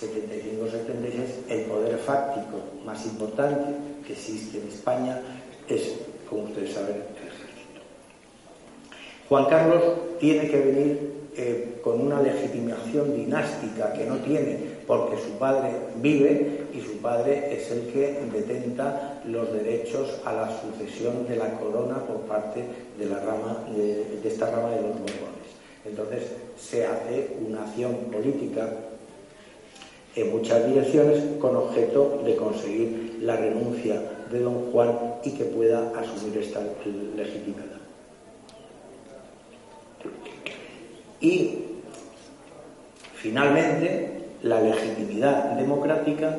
75-76, 0.00 1.50
el 1.50 1.62
poder 1.64 1.98
fáctico 1.98 2.58
más 2.84 3.04
importante 3.04 3.74
que 4.06 4.12
existe 4.12 4.58
en 4.58 4.68
España 4.68 5.20
es, 5.68 5.94
como 6.28 6.44
ustedes 6.44 6.72
saben. 6.72 7.11
Juan 9.32 9.46
Carlos 9.46 9.82
tiene 10.20 10.46
que 10.46 10.60
venir 10.60 11.12
eh, 11.38 11.78
con 11.82 12.02
una 12.02 12.20
legitimación 12.20 13.16
dinástica 13.16 13.90
que 13.94 14.04
no 14.04 14.16
tiene 14.16 14.58
porque 14.86 15.16
su 15.16 15.38
padre 15.38 15.70
vive 16.02 16.66
y 16.74 16.82
su 16.82 16.98
padre 16.98 17.48
es 17.50 17.70
el 17.70 17.86
que 17.86 18.20
detenta 18.30 19.22
los 19.24 19.50
derechos 19.50 20.20
a 20.26 20.34
la 20.34 20.50
sucesión 20.60 21.26
de 21.26 21.36
la 21.36 21.58
corona 21.58 22.04
por 22.04 22.20
parte 22.28 22.62
de 22.98 23.06
la 23.06 23.20
rama 23.20 23.64
de, 23.74 24.18
de 24.22 24.28
esta 24.28 24.50
rama 24.50 24.68
de 24.72 24.82
los 24.82 24.90
Borbones. 24.90 25.48
Entonces 25.86 26.24
se 26.58 26.84
hace 26.84 27.38
una 27.48 27.62
acción 27.62 27.94
política 28.12 28.68
en 30.14 30.30
muchas 30.30 30.66
direcciones 30.66 31.24
con 31.40 31.56
objeto 31.56 32.20
de 32.22 32.36
conseguir 32.36 33.20
la 33.22 33.36
renuncia 33.36 33.98
de 34.30 34.40
don 34.40 34.70
Juan 34.70 34.90
y 35.24 35.30
que 35.30 35.44
pueda 35.44 35.90
asumir 35.98 36.36
esta 36.36 36.60
legitimidad. 37.16 37.81
Y 41.22 41.54
finalmente 43.14 44.10
la 44.42 44.60
legitimidad 44.60 45.52
democrática, 45.52 46.36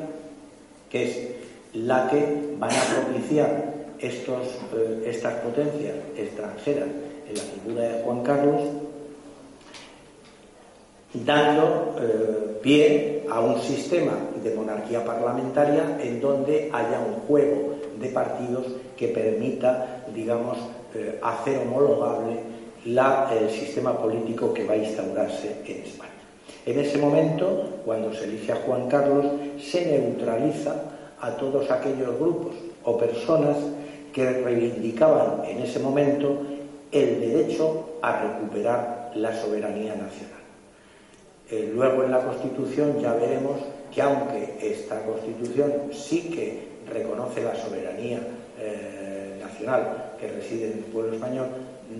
que 0.90 1.04
es 1.04 1.18
la 1.72 2.08
que 2.10 2.54
van 2.58 2.70
a 2.70 2.94
propiciar 2.94 3.74
estos, 3.98 4.46
eh, 4.76 5.04
estas 5.06 5.34
potencias 5.40 5.94
extranjeras 6.16 6.88
en 7.28 7.34
la 7.34 7.42
figura 7.42 7.82
de 7.82 8.02
Juan 8.02 8.22
Carlos, 8.22 8.60
dando 11.14 11.96
eh, 12.00 12.58
pie 12.62 13.24
a 13.30 13.40
un 13.40 13.60
sistema 13.62 14.18
de 14.42 14.54
monarquía 14.54 15.02
parlamentaria 15.02 15.98
en 16.02 16.20
donde 16.20 16.68
haya 16.70 17.00
un 17.00 17.26
juego 17.26 17.76
de 17.98 18.08
partidos 18.08 18.66
que 18.96 19.08
permita, 19.08 20.04
digamos, 20.14 20.58
eh, 20.94 21.18
hacer 21.22 21.58
homologable 21.58 22.53
el 22.84 23.50
sistema 23.50 23.96
político 23.96 24.52
que 24.52 24.66
va 24.66 24.74
a 24.74 24.76
instaurarse 24.76 25.56
en 25.66 25.82
España. 25.82 26.10
En 26.66 26.78
ese 26.78 26.98
momento, 26.98 27.80
cuando 27.84 28.12
se 28.12 28.24
elige 28.24 28.52
a 28.52 28.56
Juan 28.56 28.88
Carlos, 28.88 29.26
se 29.60 29.86
neutraliza 29.86 30.74
a 31.20 31.30
todos 31.36 31.70
aquellos 31.70 32.18
grupos 32.18 32.54
o 32.84 32.98
personas 32.98 33.56
que 34.12 34.30
reivindicaban 34.30 35.44
en 35.46 35.60
ese 35.60 35.78
momento 35.78 36.38
el 36.92 37.20
derecho 37.20 37.98
a 38.02 38.22
recuperar 38.22 39.12
la 39.14 39.34
soberanía 39.34 39.94
nacional. 39.94 40.44
Eh, 41.50 41.70
luego 41.74 42.04
en 42.04 42.10
la 42.10 42.20
Constitución 42.20 43.00
ya 43.00 43.14
veremos 43.14 43.60
que 43.92 44.02
aunque 44.02 44.56
esta 44.60 45.02
Constitución 45.02 45.72
sí 45.92 46.30
que 46.30 46.74
reconoce 46.90 47.42
la 47.42 47.54
soberanía 47.56 48.20
eh, 48.58 49.38
nacional 49.40 50.13
que 50.24 50.32
reside 50.32 50.72
en 50.72 50.78
el 50.78 50.84
pueblo 50.84 51.14
español, 51.14 51.48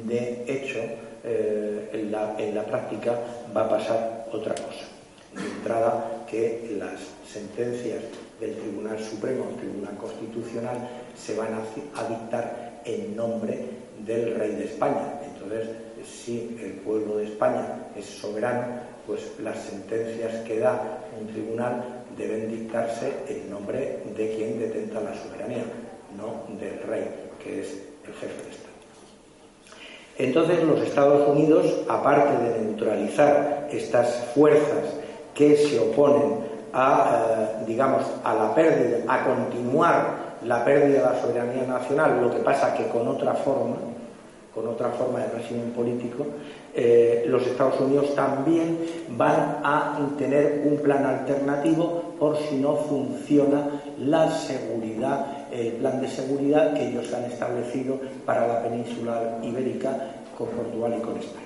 de 0.06 0.44
hecho 0.46 0.78
eh, 1.24 1.90
en, 1.92 2.10
la, 2.54 2.64
práctica 2.64 3.18
va 3.54 3.66
a 3.66 3.68
pasar 3.68 4.28
otra 4.32 4.54
cosa. 4.54 4.86
De 5.34 5.42
entrada 5.42 6.24
que 6.30 6.76
las 6.78 7.00
sentencias 7.30 8.02
del 8.40 8.54
Tribunal 8.56 8.98
Supremo, 8.98 9.46
Tribunal 9.58 9.96
Constitucional, 9.96 10.88
se 11.16 11.36
van 11.36 11.54
a, 11.54 12.00
a 12.00 12.08
dictar 12.08 12.80
en 12.84 13.16
nombre 13.16 13.58
del 14.04 14.34
Rey 14.36 14.52
de 14.52 14.64
España. 14.64 15.20
Entonces, 15.24 15.68
si 16.04 16.56
el 16.62 16.72
pueblo 16.84 17.16
de 17.16 17.24
España 17.24 17.88
es 17.96 18.04
soberano, 18.04 18.64
pues 19.06 19.20
las 19.42 19.58
sentencias 19.58 20.44
que 20.46 20.60
da 20.60 21.00
un 21.20 21.26
tribunal 21.28 22.04
deben 22.16 22.50
dictarse 22.50 23.12
en 23.28 23.50
nombre 23.50 23.98
de 24.16 24.34
quien 24.36 24.58
detenta 24.58 25.00
la 25.00 25.14
soberanía, 25.14 25.64
no 26.16 26.44
del 26.58 26.80
rey, 26.82 27.08
que 27.42 27.60
es 27.60 27.93
el 28.06 28.14
jefe 28.14 28.42
de 28.42 28.50
Estado. 28.50 28.74
Entonces 30.16 30.62
los 30.64 30.80
Estados 30.80 31.28
Unidos, 31.28 31.66
aparte 31.88 32.36
de 32.38 32.60
neutralizar 32.60 33.68
estas 33.70 34.14
fuerzas 34.34 34.94
que 35.34 35.56
se 35.56 35.78
oponen 35.80 36.54
a, 36.72 37.58
eh, 37.60 37.64
digamos, 37.66 38.02
a 38.22 38.34
la 38.34 38.54
pérdida, 38.54 38.98
a 39.08 39.24
continuar 39.24 40.24
la 40.44 40.64
pérdida 40.64 40.98
de 40.98 41.14
la 41.14 41.20
soberanía 41.20 41.62
nacional, 41.66 42.20
lo 42.20 42.30
que 42.30 42.38
pasa 42.38 42.74
que 42.74 42.86
con 42.88 43.08
otra 43.08 43.34
forma, 43.34 43.76
con 44.54 44.68
otra 44.68 44.90
forma 44.90 45.20
de 45.20 45.28
régimen 45.28 45.70
político, 45.70 46.24
eh, 46.74 47.24
los 47.28 47.46
Estados 47.46 47.80
Unidos 47.80 48.14
también 48.14 48.78
van 49.10 49.60
a 49.64 49.98
tener 50.18 50.62
un 50.64 50.78
plan 50.78 51.04
alternativo 51.04 52.14
por 52.18 52.36
si 52.36 52.56
no 52.56 52.76
funciona 52.76 53.82
la 53.98 54.30
seguridad, 54.30 55.46
el 55.52 55.72
plan 55.74 56.00
de 56.00 56.08
seguridad 56.08 56.74
que 56.74 56.88
ellos 56.88 57.12
han 57.12 57.24
establecido 57.24 57.98
para 58.24 58.46
la 58.46 58.62
península 58.62 59.38
ibérica 59.42 59.96
con 60.36 60.48
Portugal 60.48 60.96
y 60.98 61.02
con 61.02 61.16
España. 61.16 61.44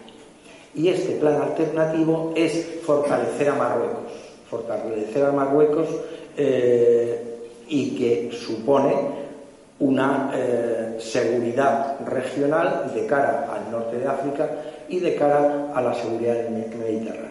Y 0.75 0.89
este 0.89 1.17
plan 1.17 1.41
alternativo 1.43 2.33
es 2.37 2.81
fortalecer 2.85 3.49
a 3.51 3.55
Marruecos, 3.55 4.13
fortalecer 4.49 5.25
a 5.25 5.33
Marruecos 5.33 5.89
eh, 6.37 7.39
y 7.69 7.97
que 7.97 8.31
supone 8.33 8.95
una 9.81 10.31
eh, 10.35 10.97
seguridad 10.99 11.99
regional 12.07 12.93
de 12.95 13.07
cara 13.07 13.49
al 13.53 13.71
norte 13.71 13.99
de 13.99 14.07
África 14.07 14.49
y 14.89 14.99
de 14.99 15.15
cara 15.15 15.73
a 15.75 15.81
la 15.81 15.95
seguridad 15.95 16.35
del 16.35 16.53
Mediterráneo. 16.53 17.28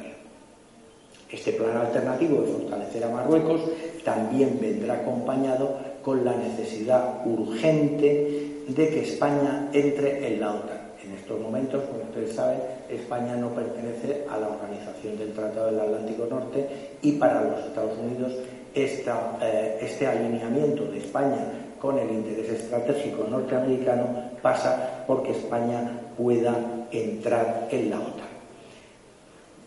Este 1.29 1.51
plan 1.51 1.75
alternativo 1.75 2.41
de 2.41 2.53
fortalecer 2.53 3.03
a 3.03 3.09
Marruecos 3.09 3.61
también 4.05 4.57
vendrá 4.61 4.95
acompañado 4.95 5.75
con 6.01 6.23
la 6.23 6.33
necesidad 6.35 7.25
urgente 7.25 8.63
de 8.67 8.89
que 8.89 9.01
España 9.01 9.69
entre 9.73 10.27
en 10.27 10.39
la 10.39 10.51
OTAN. 10.53 10.87
En 11.03 11.13
estos 11.13 11.39
momentos, 11.39 11.83
como 11.83 12.03
ustedes 12.03 12.33
saben, 12.33 12.59
España 12.89 13.35
no 13.35 13.49
pertenece 13.49 14.25
a 14.29 14.37
la 14.37 14.47
Organización 14.47 15.17
del 15.17 15.33
Tratado 15.33 15.67
del 15.67 15.79
Atlántico 15.79 16.27
Norte 16.29 16.67
y 17.01 17.13
para 17.13 17.41
los 17.41 17.59
Estados 17.65 17.97
Unidos 17.97 18.33
eh, 18.77 19.79
este 19.81 20.05
alineamiento 20.05 20.85
de 20.85 20.99
España 20.99 21.73
con 21.79 21.97
el 21.97 22.09
interés 22.11 22.49
estratégico 22.49 23.25
norteamericano 23.29 24.31
pasa 24.41 25.03
porque 25.07 25.31
España 25.31 25.89
pueda 26.17 26.55
entrar 26.91 27.67
en 27.71 27.89
la 27.89 27.97
OTAN. 27.97 28.26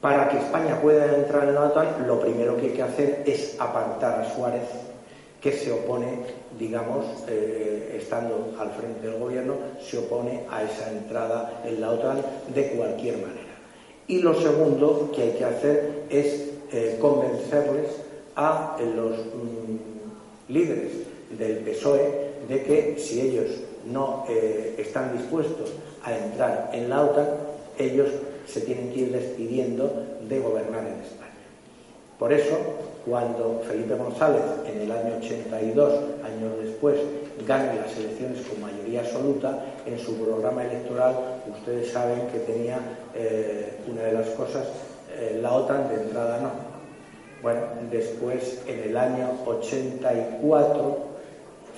Para 0.00 0.30
que 0.30 0.38
España 0.38 0.80
pueda 0.80 1.14
entrar 1.14 1.46
en 1.46 1.54
la 1.54 1.64
OTAN, 1.64 2.06
lo 2.06 2.18
primero 2.20 2.56
que 2.56 2.68
hay 2.68 2.72
que 2.72 2.82
hacer 2.82 3.22
es 3.26 3.60
apartar 3.60 4.22
a 4.22 4.34
Suárez, 4.34 4.62
que 5.42 5.52
se 5.52 5.70
opone, 5.72 6.24
digamos, 6.58 7.04
eh, 7.28 7.98
estando 8.00 8.54
al 8.58 8.70
frente 8.70 9.06
del 9.06 9.20
gobierno, 9.20 9.54
se 9.82 9.98
opone 9.98 10.44
a 10.50 10.62
esa 10.62 10.90
entrada 10.90 11.62
en 11.66 11.82
la 11.82 11.90
OTAN 11.90 12.22
de 12.54 12.68
cualquier 12.70 13.16
manera. 13.16 13.40
Y 14.06 14.20
lo 14.20 14.34
segundo 14.40 15.12
que 15.14 15.22
hay 15.22 15.32
que 15.32 15.44
hacer 15.44 16.04
es 16.08 16.50
eh, 16.72 16.96
convencerles 16.98 17.90
a 18.36 18.78
los 18.96 19.18
mm, 19.18 20.52
líderes 20.52 20.92
del 21.38 21.58
PSOE 21.58 22.30
de 22.48 22.62
que 22.62 22.96
si 22.98 23.20
ellos 23.20 23.48
no 23.84 24.24
eh, 24.30 24.76
están 24.78 25.16
dispuestos 25.16 25.72
a 26.02 26.16
entrar 26.16 26.70
en 26.72 26.88
la 26.88 27.02
OTAN, 27.02 27.28
ellos 27.78 28.08
se 28.46 28.60
tienen 28.62 28.92
que 28.92 29.00
ir 29.00 29.12
despidiendo 29.12 29.92
de 30.28 30.38
gobernar 30.40 30.86
en 30.86 31.00
España. 31.00 31.30
Por 32.18 32.32
eso, 32.32 32.56
cuando 33.06 33.62
Felipe 33.66 33.94
González, 33.94 34.42
en 34.66 34.82
el 34.82 34.92
año 34.92 35.16
82, 35.16 35.94
años 36.22 36.52
después, 36.62 36.96
gane 37.46 37.80
las 37.80 37.96
elecciones 37.96 38.46
con 38.46 38.60
mayoría 38.60 39.00
absoluta, 39.00 39.58
en 39.86 39.98
su 39.98 40.16
programa 40.16 40.64
electoral 40.64 41.14
ustedes 41.50 41.90
saben 41.90 42.28
que 42.28 42.40
tenía 42.40 42.78
eh, 43.14 43.78
una 43.90 44.02
de 44.02 44.12
las 44.12 44.28
cosas, 44.30 44.66
eh, 45.18 45.38
la 45.40 45.52
OTAN 45.52 45.88
de 45.88 45.94
entrada 45.94 46.40
no. 46.40 46.50
Bueno, 47.42 47.60
después, 47.90 48.60
en 48.66 48.90
el 48.90 48.96
año 48.96 49.30
84, 49.46 50.98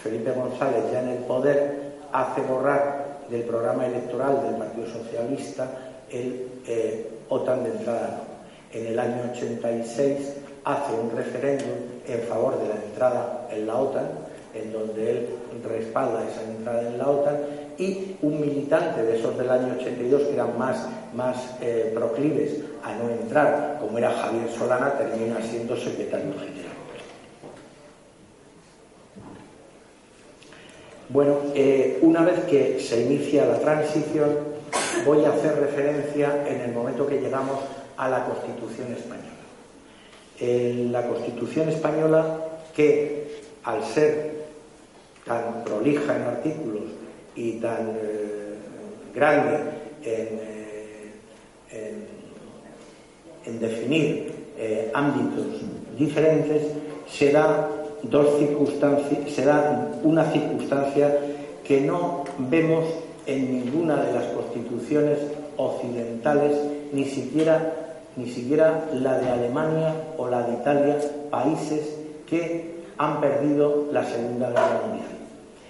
Felipe 0.03 0.33
González, 0.33 0.83
ya 0.93 1.03
en 1.03 1.09
el 1.11 1.19
poder, 1.19 1.93
hace 2.13 2.41
borrar 2.41 3.21
del 3.31 3.43
programa 3.43 3.87
electoral 3.87 4.43
del 4.43 4.57
Partido 4.57 4.87
Socialista 4.89 5.71
el 6.11 6.49
eh, 6.67 7.09
OTAN 7.29 7.65
de 7.65 7.71
entrada 7.71 8.23
En 8.73 8.87
el 8.87 8.99
año 8.99 9.31
86 9.33 10.35
hace 10.65 10.95
un 10.95 11.11
referéndum 11.17 11.69
en 12.07 12.21
favor 12.21 12.59
de 12.59 12.69
la 12.69 12.77
entrada 12.77 13.49
en 13.51 13.67
la 13.67 13.77
OTAN, 13.77 14.07
en 14.55 14.73
donde 14.73 15.11
él 15.11 15.29
respalda 15.65 16.25
esa 16.29 16.43
entrada 16.45 16.89
en 16.89 16.99
la 16.99 17.09
OTAN 17.09 17.37
y 17.79 18.17
un 18.23 18.41
militante 18.41 19.03
de 19.03 19.19
esos 19.19 19.37
del 19.37 19.51
año 19.51 19.75
82 19.79 20.23
que 20.23 20.35
eran 20.35 20.59
más, 20.59 20.87
más 21.15 21.37
eh, 21.61 21.91
proclives 21.95 22.59
a 22.85 22.95
no 22.95 23.11
entrar, 23.11 23.79
como 23.81 23.99
era 23.99 24.11
Javier 24.11 24.49
Solana, 24.51 24.97
termina 24.97 25.41
siendo 25.43 25.77
secretario 25.77 26.33
general. 26.39 26.73
Bueno, 31.09 31.37
eh, 31.55 31.99
una 32.01 32.23
vez 32.23 32.41
que 32.45 32.81
se 32.81 33.03
inicia 33.03 33.45
la 33.45 33.59
transición, 33.59 34.52
voy 35.05 35.25
a 35.25 35.31
hacer 35.31 35.59
referencia 35.59 36.47
en 36.47 36.61
el 36.61 36.73
momento 36.73 37.07
que 37.07 37.21
llegamos 37.21 37.59
a 37.97 38.09
la 38.09 38.25
Constitución 38.25 38.93
española. 38.93 39.29
la 40.91 41.07
Constitución 41.07 41.69
española, 41.69 42.39
que 42.75 43.43
al 43.65 43.85
ser 43.85 44.43
tan 45.25 45.63
prolija 45.65 46.17
en 46.17 46.23
artículos 46.23 46.83
y 47.37 47.53
tan 47.53 47.97
eh, 48.01 48.55
grande 49.15 49.59
eh, 50.05 50.49
en, 53.45 53.61
definir 53.61 54.33
ámbitos 54.95 55.47
diferentes, 55.99 56.63
se 57.09 57.33
da 57.33 57.69
dos 58.03 58.39
circunstancias, 58.39 59.31
se 59.31 59.45
da 59.45 59.91
una 60.03 60.31
circunstancia 60.31 61.17
que 61.65 61.81
no 61.81 62.25
vemos 62.39 62.85
en 63.27 63.53
ninguna 63.53 64.03
de 64.03 64.13
las 64.13 64.25
constituciones 64.27 65.19
occidentales, 65.57 66.57
ni 66.93 67.05
siquiera, 67.05 67.73
ni 68.17 68.31
siquiera 68.31 68.89
la 68.93 69.19
de 69.19 69.29
Alemania 69.31 69.95
o 70.19 70.29
la 70.29 70.43
de 70.43 70.55
Italia, 70.55 70.97
países 71.31 71.99
que 72.29 72.73
han 72.99 73.21
perdido 73.21 73.89
la 73.93 74.05
Segunda 74.05 74.51
Guerra 74.51 74.81
Mundial. 74.87 75.09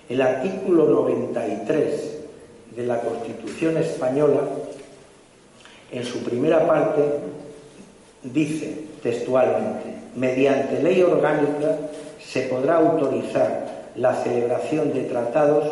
El 0.09 0.23
artículo 0.23 0.87
93 0.89 2.19
de 2.77 2.87
la 2.87 3.01
Constitución 3.01 3.77
española, 3.77 4.41
en 5.91 6.05
su 6.05 6.23
primera 6.23 6.67
parte, 6.67 7.03
dice 8.23 8.87
textualmente, 9.03 9.95
mediante 10.17 10.83
ley 10.83 11.03
orgánica 11.03 11.79
se 12.21 12.43
podrá 12.43 12.77
autorizar 12.77 13.91
la 13.97 14.15
celebración 14.23 14.93
de 14.93 15.03
tratados 15.03 15.65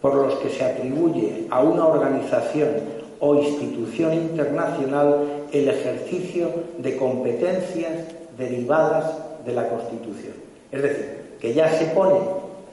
por 0.00 0.14
los 0.14 0.34
que 0.36 0.50
se 0.50 0.64
atribuye 0.64 1.46
a 1.50 1.62
una 1.62 1.86
organización 1.86 3.00
o 3.20 3.34
institución 3.36 4.14
internacional 4.14 5.46
el 5.52 5.68
ejercicio 5.68 6.50
de 6.78 6.96
competencias 6.96 8.06
derivadas 8.38 9.14
de 9.44 9.52
la 9.52 9.68
Constitución. 9.68 10.34
Es 10.72 10.82
decir, 10.82 11.36
que 11.40 11.52
ya 11.52 11.68
se 11.70 11.86
pone 11.86 12.18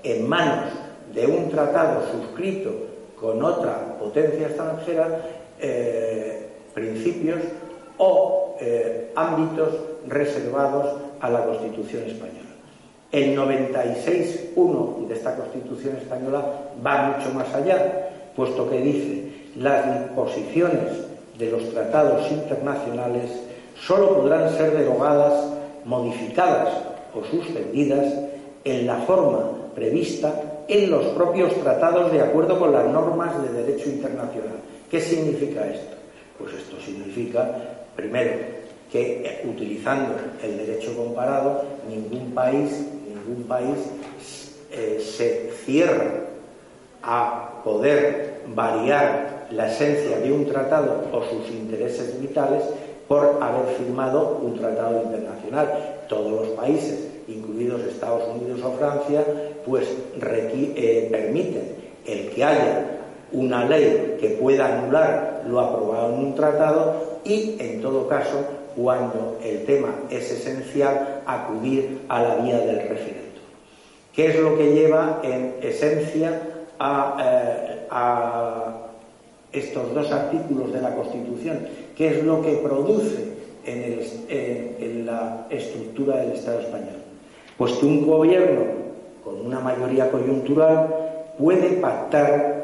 en 0.04 0.28
manos 0.28 0.72
de 1.14 1.26
un 1.26 1.50
tratado 1.50 2.04
suscrito 2.12 2.72
con 3.20 3.44
otra 3.44 3.98
potencia 4.00 4.48
extranjera 4.48 5.22
eh, 5.60 6.48
principios 6.74 7.40
o 7.98 8.56
eh, 8.62 9.12
ámbitos 9.16 9.70
reservados 10.08 10.96
a 11.20 11.30
la 11.30 11.46
Constitución 11.46 12.04
española. 12.04 12.47
El 13.12 13.38
96.1 13.38 15.08
de 15.08 15.14
esta 15.14 15.36
Constitución 15.36 15.96
española 15.96 16.44
va 16.86 17.16
mucho 17.18 17.34
más 17.34 17.54
allá, 17.54 18.10
puesto 18.36 18.70
que 18.70 18.82
dice 18.82 19.32
las 19.56 20.02
disposiciones 20.02 21.08
de 21.40 21.52
los 21.52 21.70
tratados 21.70 22.30
internacionales 22.30 23.32
solo 23.80 24.16
podrán 24.18 24.50
ser 24.58 24.76
derogadas, 24.76 25.52
modificadas 25.86 26.70
o 27.14 27.24
suspendidas 27.24 28.14
en 28.66 28.86
la 28.86 28.98
forma 28.98 29.52
prevista 29.74 30.34
en 30.68 30.92
los 30.92 31.06
propios 31.08 31.54
tratados 31.62 32.12
de 32.12 32.22
acuerdo 32.22 32.60
con 32.60 32.74
las 32.74 32.86
normas 32.88 33.42
de 33.42 33.64
derecho 33.64 33.90
internacional. 33.90 34.58
¿Qué 34.92 35.00
significa 35.00 35.66
esto? 35.66 35.96
Pues 36.38 36.54
esto 36.56 36.76
significa, 36.82 37.56
primero, 37.96 38.32
que 38.92 39.22
eh, 39.26 39.42
utilizando 39.46 40.16
el 40.44 40.58
derecho 40.58 40.96
comparado, 40.96 41.64
ningún 41.90 42.32
país 42.32 42.86
un 43.32 43.44
país 43.44 43.78
eh, 44.72 45.00
se 45.00 45.52
cierra 45.66 46.12
a 47.04 47.62
poder 47.64 48.42
variar 48.54 49.48
la 49.52 49.72
esencia 49.72 50.20
de 50.20 50.32
un 50.32 50.46
tratado 50.46 51.04
o 51.12 51.24
sus 51.24 51.50
intereses 51.50 52.20
vitales 52.20 52.64
por 53.08 53.40
haber 53.42 53.76
firmado 53.78 54.40
un 54.42 54.58
tratado 54.58 55.04
internacional. 55.04 56.04
Todos 56.10 56.32
los 56.32 56.48
países, 56.50 57.08
incluidos 57.28 57.82
Estados 57.82 58.24
Unidos 58.36 58.60
o 58.64 58.72
Francia, 58.74 59.24
pues 59.66 59.88
eh, 60.22 61.08
permiten 61.12 61.76
el 62.06 62.30
que 62.30 62.44
haya 62.44 62.97
una 63.32 63.66
ley 63.66 64.18
que 64.20 64.30
pueda 64.30 64.78
anular 64.78 65.44
lo 65.48 65.60
aprobado 65.60 66.14
en 66.14 66.20
un 66.20 66.36
tratado 66.36 67.20
y, 67.24 67.56
en 67.60 67.82
todo 67.82 68.08
caso, 68.08 68.46
cuando 68.76 69.38
el 69.44 69.66
tema 69.66 69.90
es 70.10 70.32
esencial, 70.32 71.22
acudir 71.26 72.02
a 72.10 72.22
la 72.22 72.36
vía 72.36 72.60
del 72.60 72.88
referéndum. 72.88 73.28
¿Qué 74.14 74.28
es 74.28 74.40
lo 74.40 74.58
que 74.58 74.74
lleva 74.74 75.20
en 75.24 75.56
esencia 75.62 76.42
a, 76.80 77.18
eh, 77.24 77.78
estos 79.52 79.94
dos 79.94 80.12
artículos 80.12 80.74
de 80.74 80.82
la 80.82 80.96
Constitución? 80.96 81.60
¿Qué 81.96 82.08
es 82.10 82.24
lo 82.24 82.42
que 82.42 82.54
produce 82.54 83.38
en, 83.66 85.06
la 85.06 85.48
estructura 85.50 86.18
del 86.18 86.32
Estado 86.34 86.60
español? 86.60 86.98
Pues 87.58 87.74
que 87.74 87.86
un 87.86 88.06
gobierno 88.06 88.62
con 89.24 89.46
una 89.46 89.60
mayoría 89.60 90.12
coyuntural 90.12 90.88
puede 91.38 91.70
pactar 91.74 92.57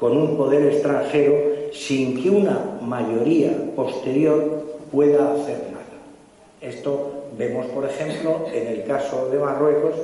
con 0.00 0.16
un 0.16 0.36
poder 0.38 0.72
extranjero 0.72 1.34
sin 1.72 2.20
que 2.20 2.30
una 2.30 2.78
mayoría 2.80 3.52
posterior 3.76 4.64
pueda 4.90 5.34
hacer 5.34 5.58
nada. 5.70 5.80
Esto 6.60 7.26
vemos, 7.38 7.66
por 7.66 7.84
ejemplo, 7.84 8.46
en 8.52 8.66
el 8.66 8.84
caso 8.84 9.28
de 9.28 9.38
Marruecos, 9.38 9.94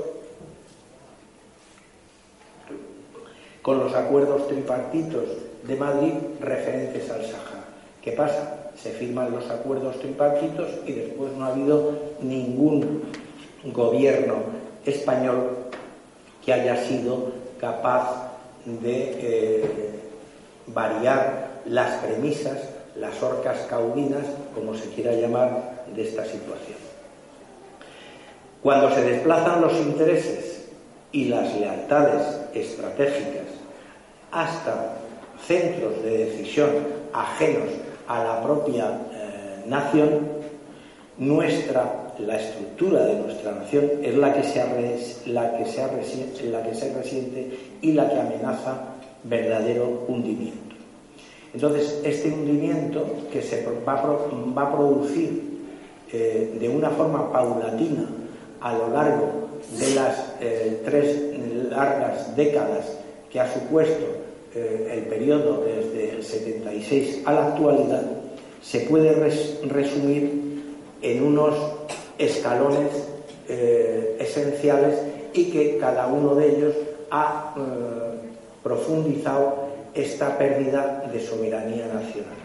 con 3.62 3.80
los 3.80 3.94
acuerdos 3.94 4.46
tripartitos 4.46 5.24
de 5.66 5.76
Madrid 5.76 6.12
referentes 6.40 7.10
al 7.10 7.22
Sahara. 7.22 7.64
¿Qué 8.00 8.12
pasa? 8.12 8.70
Se 8.76 8.92
firman 8.92 9.32
los 9.32 9.50
acuerdos 9.50 9.98
tripartitos 9.98 10.68
y 10.86 10.92
después 10.92 11.32
no 11.32 11.46
ha 11.46 11.48
habido 11.48 11.92
ningún 12.20 13.02
gobierno 13.64 14.34
español 14.84 15.48
que 16.44 16.52
haya 16.52 16.76
sido 16.86 17.32
capaz 17.58 18.25
de 18.66 19.12
eh, 19.20 19.64
variar 20.66 21.62
las 21.64 22.04
premisas 22.04 22.58
las 22.98 23.22
orcas 23.22 23.66
caudinas, 23.68 24.24
como 24.54 24.74
se 24.74 24.88
quiera 24.90 25.12
llamar, 25.12 25.84
de 25.94 26.02
esta 26.02 26.24
situación. 26.24 26.78
Cuando 28.62 28.90
se 28.92 29.02
desplazan 29.02 29.60
los 29.60 29.74
intereses 29.74 30.68
y 31.12 31.26
las 31.26 31.54
lealtades 31.54 32.40
estratégicas 32.54 33.44
hasta 34.32 34.96
centros 35.46 36.02
de 36.02 36.26
decisión 36.26 36.70
ajenos 37.12 37.68
a 38.08 38.24
la 38.24 38.42
propia 38.42 38.98
eh, 39.12 39.64
nación, 39.66 40.28
nuestra, 41.18 42.05
la 42.18 42.36
estructura 42.36 43.04
de 43.04 43.20
nuestra 43.20 43.52
nación 43.52 43.90
es 44.02 44.16
la 44.16 44.32
que, 44.32 44.42
se 44.42 44.58
la, 45.26 45.56
que 45.56 45.66
se 45.66 46.50
la 46.50 46.62
que 46.62 46.74
se 46.74 46.94
resiente 46.94 47.58
y 47.82 47.92
la 47.92 48.08
que 48.08 48.20
amenaza 48.20 48.94
verdadero 49.24 50.04
hundimiento. 50.08 50.74
Entonces, 51.54 52.00
este 52.04 52.28
hundimiento 52.28 53.06
que 53.32 53.42
se 53.42 53.66
va 53.86 53.94
a, 53.94 54.72
producir 54.72 55.42
eh, 56.12 56.56
de 56.60 56.68
una 56.68 56.90
forma 56.90 57.32
paulatina 57.32 58.08
a 58.60 58.72
lo 58.74 58.88
largo 58.90 59.46
de 59.78 59.94
las 59.94 60.34
eh, 60.40 60.82
tres 60.84 61.16
largas 61.70 62.36
décadas 62.36 62.98
que 63.30 63.40
ha 63.40 63.52
supuesto 63.52 64.04
eh, 64.54 64.92
el 64.92 65.00
periodo 65.04 65.64
desde 65.64 66.16
el 66.16 66.24
76 66.24 67.22
a 67.24 67.32
la 67.32 67.46
actualidad, 67.48 68.02
se 68.62 68.80
puede 68.80 69.12
resumir 69.68 70.64
en 71.02 71.22
unos 71.22 71.54
escalones 72.18 72.90
esenciales 74.18 75.00
y 75.32 75.50
que 75.50 75.78
cada 75.78 76.06
uno 76.06 76.34
de 76.34 76.56
ellos 76.56 76.74
ha 77.10 77.54
profundizado 78.62 79.66
esta 79.94 80.36
pérdida 80.36 81.08
de 81.12 81.20
soberanía 81.20 81.86
nacional. 81.86 82.36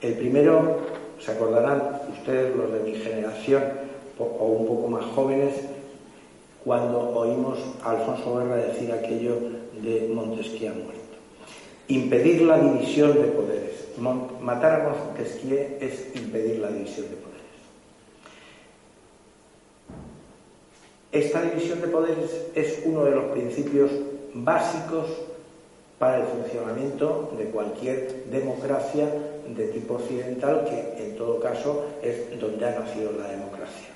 El 0.00 0.14
primero, 0.14 0.78
se 1.18 1.32
acordarán 1.32 2.00
ustedes, 2.12 2.54
los 2.54 2.72
de 2.72 2.80
mi 2.80 2.94
generación 2.96 3.62
o 4.18 4.44
un 4.44 4.66
poco 4.66 4.88
más 4.88 5.04
jóvenes, 5.14 5.54
cuando 6.64 7.10
oímos 7.10 7.58
a 7.82 7.90
Alfonso 7.92 8.38
Guerra 8.38 8.56
decir 8.56 8.92
aquello 8.92 9.36
de 9.82 10.10
Montesquieu 10.14 10.74
muerto. 10.74 11.00
Impedir 11.88 12.42
la 12.42 12.58
división 12.58 13.14
de 13.14 13.24
poderes. 13.24 13.84
Matar 13.98 14.80
a 14.80 14.88
Montesquieu 14.88 15.76
es 15.80 16.14
impedir 16.14 16.60
la 16.60 16.68
división 16.68 17.06
de 17.10 17.16
poderes. 17.16 17.33
Esta 21.14 21.42
división 21.42 21.80
de 21.80 21.86
poderes 21.86 22.28
es 22.56 22.80
uno 22.84 23.04
de 23.04 23.12
los 23.12 23.26
principios 23.26 23.88
básicos 24.34 25.06
para 25.96 26.16
el 26.18 26.24
funcionamiento 26.24 27.32
de 27.38 27.44
cualquier 27.44 28.24
democracia 28.32 29.06
de 29.46 29.68
tipo 29.68 29.94
occidental, 29.94 30.64
que 30.64 31.04
en 31.04 31.16
todo 31.16 31.38
caso 31.38 31.84
es 32.02 32.36
donde 32.40 32.66
ha 32.66 32.80
nacido 32.80 33.12
la 33.12 33.28
democracia. 33.28 33.90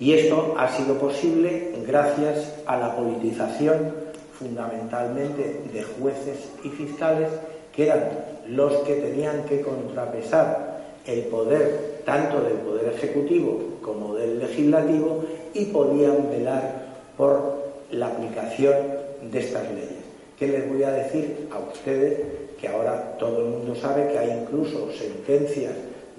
Y 0.00 0.14
esto 0.14 0.54
ha 0.56 0.74
sido 0.74 0.94
posible 0.94 1.74
gracias 1.86 2.54
a 2.64 2.78
la 2.78 2.96
politización 2.96 3.92
fundamentalmente 4.38 5.60
de 5.70 5.82
jueces 5.82 6.48
y 6.64 6.70
fiscales, 6.70 7.28
que 7.76 7.88
eran 7.88 8.08
los 8.48 8.72
que 8.84 8.94
tenían 8.94 9.44
que 9.44 9.60
contrapesar 9.60 10.78
el 11.04 11.24
poder 11.24 12.00
tanto 12.06 12.40
del 12.40 12.54
poder 12.54 12.94
ejecutivo 12.94 13.60
como 13.82 14.14
del 14.14 14.38
legislativo 14.38 15.24
y 15.58 15.64
podían 15.66 16.30
velar 16.30 16.86
por 17.16 17.58
la 17.90 18.06
aplicación 18.06 18.76
de 19.22 19.40
estas 19.40 19.64
leyes. 19.70 19.98
¿Qué 20.38 20.46
les 20.46 20.68
voy 20.68 20.84
a 20.84 20.92
decir 20.92 21.48
a 21.50 21.58
ustedes? 21.58 22.20
Que 22.60 22.68
ahora 22.68 23.16
todo 23.18 23.40
el 23.40 23.48
mundo 23.50 23.74
sabe 23.74 24.08
que 24.12 24.18
hay 24.18 24.40
incluso 24.42 24.90
sentencias 24.92 25.72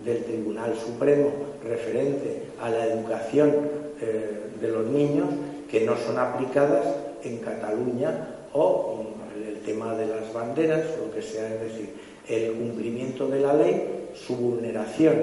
del 0.04 0.23
Tribunal 0.25 0.75
Supremo 0.75 1.32
referente 1.63 2.43
a 2.62 2.69
la 2.69 2.86
educación 2.86 3.54
eh, 4.02 4.41
de 4.60 4.67
los 4.67 4.86
niños 4.88 5.28
que 5.71 5.82
no 5.82 5.95
son 5.97 6.17
aplicadas 6.17 6.86
en 7.23 7.38
Cataluña 7.38 8.36
o 8.54 9.06
el 9.36 9.60
tema 9.60 9.95
de 9.95 10.08
las 10.08 10.34
banderas, 10.34 10.86
lo 10.97 11.13
que 11.13 11.21
sea, 11.21 11.54
es 11.54 11.62
decir, 11.62 11.93
el 12.28 12.54
cumplimiento 12.54 13.28
de 13.28 13.39
la 13.39 13.54
ley, 13.54 14.10
su 14.13 14.36
vulneración 14.36 15.15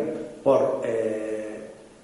por 0.42 0.82
eh, 0.84 1.58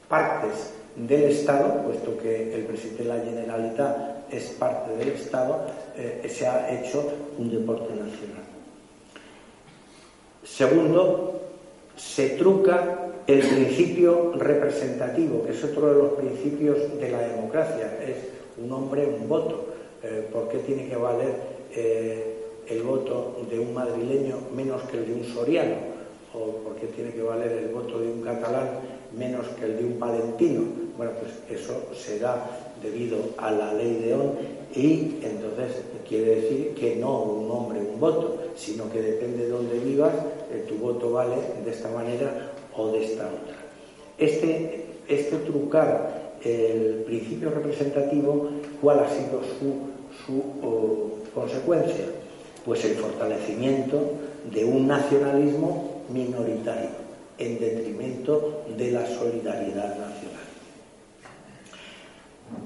partes 0.08 0.72
del 0.96 1.24
Estado, 1.24 1.82
puesto 1.84 2.18
que 2.18 2.54
el 2.54 2.64
presidente 2.64 3.04
de 3.04 3.08
la 3.08 3.24
Generalitat 3.24 4.32
es 4.32 4.44
parte 4.58 4.96
del 4.96 5.08
Estado, 5.10 5.66
eh, 5.96 6.26
se 6.28 6.46
ha 6.46 6.70
hecho 6.72 7.04
un 7.38 7.50
deporte 7.50 7.90
nacional. 7.94 8.42
Segundo, 10.44 11.40
se 11.96 12.30
truca 12.30 13.08
el 13.26 13.40
principio 13.40 14.32
representativo, 14.36 15.44
que 15.44 15.52
es 15.52 15.64
otro 15.64 15.92
de 15.92 15.98
los 16.02 16.12
principios 16.12 16.98
de 16.98 17.10
la 17.10 17.20
democracia, 17.20 17.98
es 18.04 18.16
un 18.62 18.72
hombre, 18.72 19.06
un 19.06 19.28
voto. 19.28 19.66
Eh, 20.02 20.28
¿Por 20.32 20.48
qué 20.48 20.58
tiene 20.58 20.88
que 20.88 20.96
valer 20.96 21.34
eh, 21.74 22.36
el 22.68 22.82
voto 22.82 23.36
de 23.48 23.58
un 23.58 23.72
madrileño 23.72 24.38
menos 24.54 24.82
que 24.82 24.98
el 24.98 25.06
de 25.06 25.14
un 25.14 25.24
soriano? 25.24 25.76
¿O 26.34 26.64
por 26.64 26.76
qué 26.76 26.86
tiene 26.86 27.12
que 27.12 27.22
valer 27.22 27.52
el 27.52 27.68
voto 27.68 28.00
de 28.00 28.08
un 28.08 28.22
catalán 28.22 28.80
menos 29.16 29.46
que 29.58 29.66
el 29.66 29.78
de 29.78 29.84
un 29.84 29.98
palentino? 29.98 30.81
Bueno, 30.96 31.12
pues 31.20 31.60
eso 31.60 31.86
se 31.94 32.18
da 32.18 32.44
debido 32.82 33.16
a 33.38 33.50
la 33.50 33.72
ley 33.72 34.02
de 34.04 34.14
ON 34.14 34.34
y 34.74 35.16
entonces 35.22 35.82
quiere 36.06 36.36
decir 36.36 36.74
que 36.74 36.96
no 36.96 37.22
un 37.22 37.50
hombre, 37.50 37.80
un 37.80 37.98
voto, 37.98 38.38
sino 38.56 38.90
que 38.90 39.00
depende 39.00 39.44
de 39.44 39.50
dónde 39.50 39.78
vivas, 39.78 40.12
eh, 40.52 40.64
tu 40.68 40.76
voto 40.76 41.12
vale 41.12 41.36
de 41.64 41.70
esta 41.70 41.88
manera 41.90 42.52
o 42.76 42.88
de 42.88 43.04
esta 43.04 43.24
otra. 43.24 43.56
Este, 44.18 44.84
este 45.08 45.38
trucar 45.38 46.22
el 46.44 47.04
principio 47.06 47.50
representativo, 47.50 48.48
¿cuál 48.80 49.00
ha 49.00 49.08
sido 49.08 49.40
su, 49.58 50.42
consecuencia? 51.34 52.04
Pues 52.64 52.84
el 52.84 52.96
fortalecimiento 52.96 54.12
de 54.52 54.64
un 54.64 54.86
nacionalismo 54.86 56.02
minoritario 56.12 56.90
en 57.38 57.58
detrimento 57.58 58.64
de 58.76 58.90
la 58.90 59.06
solidaridad 59.06 59.98
nacional. 59.98 60.11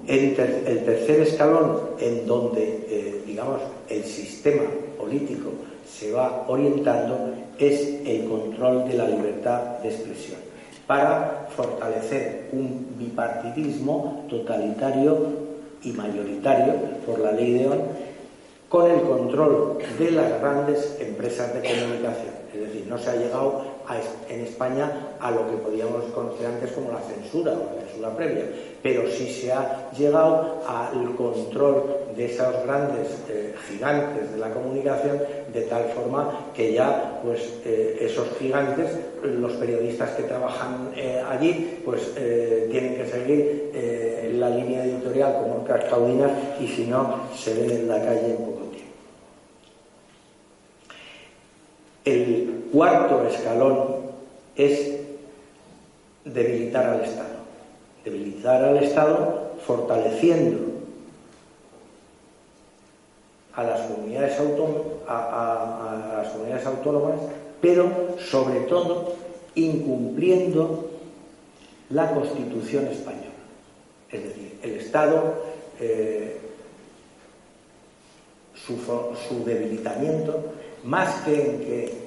El, 0.06 0.34
tercer 0.34 1.20
escalón 1.20 1.80
en 1.98 2.26
donde, 2.26 2.86
eh, 2.88 3.22
digamos, 3.26 3.60
el 3.88 4.04
sistema 4.04 4.62
político 4.98 5.50
se 5.88 6.12
va 6.12 6.44
orientando 6.48 7.34
es 7.58 8.00
el 8.04 8.24
control 8.28 8.88
de 8.88 8.94
la 8.94 9.08
libertad 9.08 9.78
de 9.82 9.88
expresión 9.88 10.38
para 10.86 11.48
fortalecer 11.56 12.48
un 12.52 12.94
bipartidismo 12.98 14.24
totalitario 14.28 15.46
y 15.82 15.92
mayoritario 15.92 16.74
por 17.04 17.18
la 17.18 17.32
ley 17.32 17.54
de 17.54 17.68
ON 17.68 17.80
con 18.68 18.90
el 18.90 19.00
control 19.02 19.78
de 19.98 20.10
las 20.10 20.40
grandes 20.40 20.96
empresas 21.00 21.54
de 21.54 21.60
comunicación. 21.60 22.34
Es 22.52 22.60
decir, 22.60 22.86
no 22.88 22.98
se 22.98 23.10
ha 23.10 23.16
llegado 23.16 23.75
en 24.28 24.40
España 24.40 25.16
a 25.20 25.30
lo 25.30 25.48
que 25.48 25.56
podíamos 25.56 26.04
conocer 26.14 26.46
antes 26.46 26.72
como 26.72 26.92
la 26.92 27.00
censura 27.00 27.52
o 27.52 27.74
la 27.74 27.82
censura 27.86 28.16
previa, 28.16 28.44
pero 28.82 29.08
sí 29.08 29.30
se 29.30 29.52
ha 29.52 29.90
llegado 29.96 30.62
al 30.66 31.14
control 31.14 31.84
de 32.16 32.26
esos 32.26 32.64
grandes 32.64 33.08
eh, 33.28 33.54
gigantes 33.68 34.32
de 34.32 34.38
la 34.38 34.50
comunicación 34.50 35.20
de 35.52 35.62
tal 35.62 35.84
forma 35.90 36.50
que 36.54 36.72
ya 36.72 37.20
pues 37.22 37.40
eh, 37.64 37.98
esos 38.00 38.28
gigantes, 38.38 38.90
los 39.22 39.52
periodistas 39.52 40.10
que 40.10 40.24
trabajan 40.24 40.92
eh, 40.96 41.22
allí, 41.28 41.80
pues 41.84 42.14
tienen 42.14 42.96
que 42.96 43.06
seguir 43.06 43.72
la 44.38 44.50
línea 44.50 44.84
editorial 44.84 45.34
como 45.40 45.62
otras 45.62 45.84
caudinas 45.84 46.30
y 46.60 46.66
si 46.66 46.86
no 46.86 47.20
se 47.34 47.54
ven 47.54 47.70
en 47.70 47.88
la 47.88 47.98
calle 48.04 48.30
en 48.30 48.36
poco 48.36 48.62
tiempo. 52.04 52.55
Cuarto 52.76 53.26
escalón 53.26 53.96
es 54.54 54.98
debilitar 56.26 56.84
al 56.84 57.00
Estado. 57.04 57.36
Debilitar 58.04 58.62
al 58.62 58.76
Estado 58.76 59.52
fortaleciendo 59.66 60.58
a 63.54 63.64
las 63.64 63.80
comunidades, 63.80 64.38
autónomas, 66.66 67.18
pero 67.62 67.90
sobre 68.18 68.60
todo 68.60 69.14
incumpliendo 69.54 70.90
la 71.88 72.10
Constitución 72.12 72.88
española. 72.88 73.22
Es 74.10 74.22
decir, 74.22 74.58
el 74.62 74.72
Estado, 74.72 75.34
eh, 75.80 76.38
su, 78.54 78.76
su, 78.76 79.44
debilitamiento, 79.46 80.44
más 80.84 81.22
que 81.22 81.40
en 81.40 81.60
que 81.60 82.05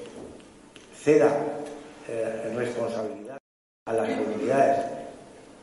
ceda 1.03 1.29
eh, 2.07 2.53
responsabilidad 2.55 3.37
a 3.85 3.93
las 3.93 4.09
comunidades, 4.17 4.85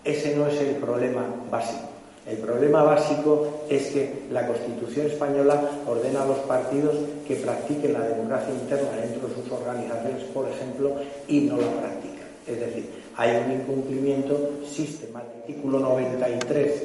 ese 0.05 0.37
no 0.37 0.47
es 0.47 0.61
el 0.61 0.77
problema 0.77 1.25
básico. 1.51 1.91
El 2.27 2.39
problema 2.39 2.83
básico 2.83 3.65
es 3.69 3.87
que 3.87 4.27
la 4.33 4.47
Constitución 4.47 5.07
española 5.07 5.61
ordena 5.87 6.23
a 6.23 6.27
los 6.27 6.39
partidos 6.39 6.97
que 7.27 7.37
practiquen 7.37 7.93
la 7.93 8.01
democracia 8.01 8.53
interna 8.53 8.91
dentro 9.01 9.29
de 9.29 9.35
sus 9.35 9.53
organizaciones, 9.53 10.25
por 10.35 10.49
ejemplo, 10.49 10.97
y 11.29 11.43
no 11.43 11.57
la 11.57 11.71
practican. 11.71 12.27
Es 12.49 12.59
decir, 12.59 12.91
hay 13.17 13.45
un 13.45 13.53
incumplimiento 13.53 14.51
sistemático. 14.69 15.37
Artículo 15.47 15.79
93 15.79 16.83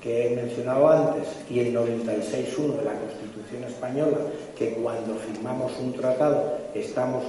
que 0.00 0.28
he 0.28 0.36
mencionado 0.36 0.88
antes 0.88 1.28
y 1.50 1.58
el 1.58 1.74
96.1 1.74 2.76
de 2.76 2.84
la 2.84 2.94
Constitución 2.94 3.64
española, 3.64 4.18
que 4.56 4.74
cuando 4.74 5.16
firmamos 5.16 5.72
un 5.80 5.92
tratado 5.92 6.56
estamos 6.72 7.24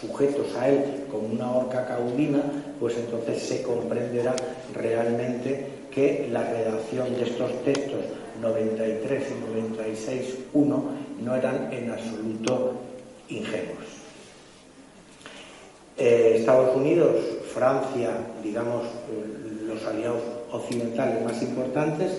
sujetos 0.00 0.54
a 0.56 0.68
él 0.68 1.04
como 1.10 1.28
una 1.28 1.50
horca 1.50 1.86
caudina, 1.86 2.42
pues 2.78 2.96
entonces 2.96 3.42
se 3.42 3.62
comprenderá 3.62 4.34
realmente 4.74 5.66
que 5.90 6.28
la 6.30 6.42
redacción 6.42 7.14
de 7.16 7.22
estos 7.22 7.64
textos 7.64 8.00
93 8.40 9.22
y 9.30 10.54
96.1 10.54 10.82
no 11.22 11.34
eran 11.34 11.72
en 11.72 11.90
absoluto 11.90 12.72
ingenuos. 13.28 13.86
Eh, 15.96 16.36
Estados 16.40 16.76
Unidos, 16.76 17.16
Francia, 17.54 18.10
digamos, 18.42 18.84
eh, 18.84 19.64
los 19.66 19.82
aliados 19.86 20.20
occidentales 20.52 21.24
más 21.24 21.40
importantes, 21.42 22.12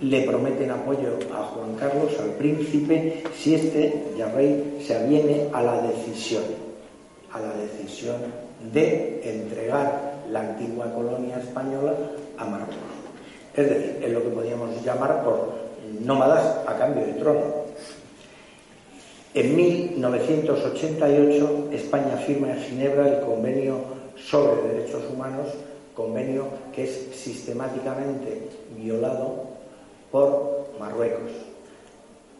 le 0.00 0.22
prometen 0.22 0.70
apoyo 0.70 1.18
a 1.32 1.42
Juan 1.44 1.74
Carlos, 1.76 2.12
al 2.20 2.30
príncipe, 2.30 3.24
si 3.36 3.54
este, 3.54 4.12
ya 4.16 4.28
rey, 4.28 4.78
se 4.86 4.94
aviene 4.94 5.48
a 5.52 5.62
la 5.62 5.82
decisión, 5.82 6.44
a 7.34 7.40
la 7.40 7.52
decisión 7.54 8.16
de 8.72 9.20
entregar 9.24 10.14
la 10.30 10.40
antigua 10.40 10.94
colonia 10.94 11.36
española 11.38 11.92
a 12.38 12.44
Marruecos. 12.44 12.76
Es 13.54 13.68
decir, 13.68 13.98
es 14.02 14.12
lo 14.12 14.22
que 14.22 14.30
podríamos 14.30 14.82
llamar 14.84 15.24
por 15.24 15.52
nómadas 16.00 16.60
a 16.66 16.78
cambio 16.78 17.04
de 17.04 17.12
trono. 17.14 17.64
En 19.34 19.56
1988 19.56 21.70
España 21.72 22.16
firma 22.18 22.52
en 22.52 22.60
Ginebra 22.60 23.08
el 23.08 23.18
convenio 23.24 23.78
sobre 24.16 24.68
derechos 24.68 25.02
humanos, 25.12 25.48
convenio 25.94 26.44
que 26.72 26.84
es 26.84 27.08
sistemáticamente 27.14 28.48
violado 28.76 29.42
por 30.12 30.68
Marruecos. 30.78 31.32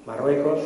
Marruecos, 0.07 0.61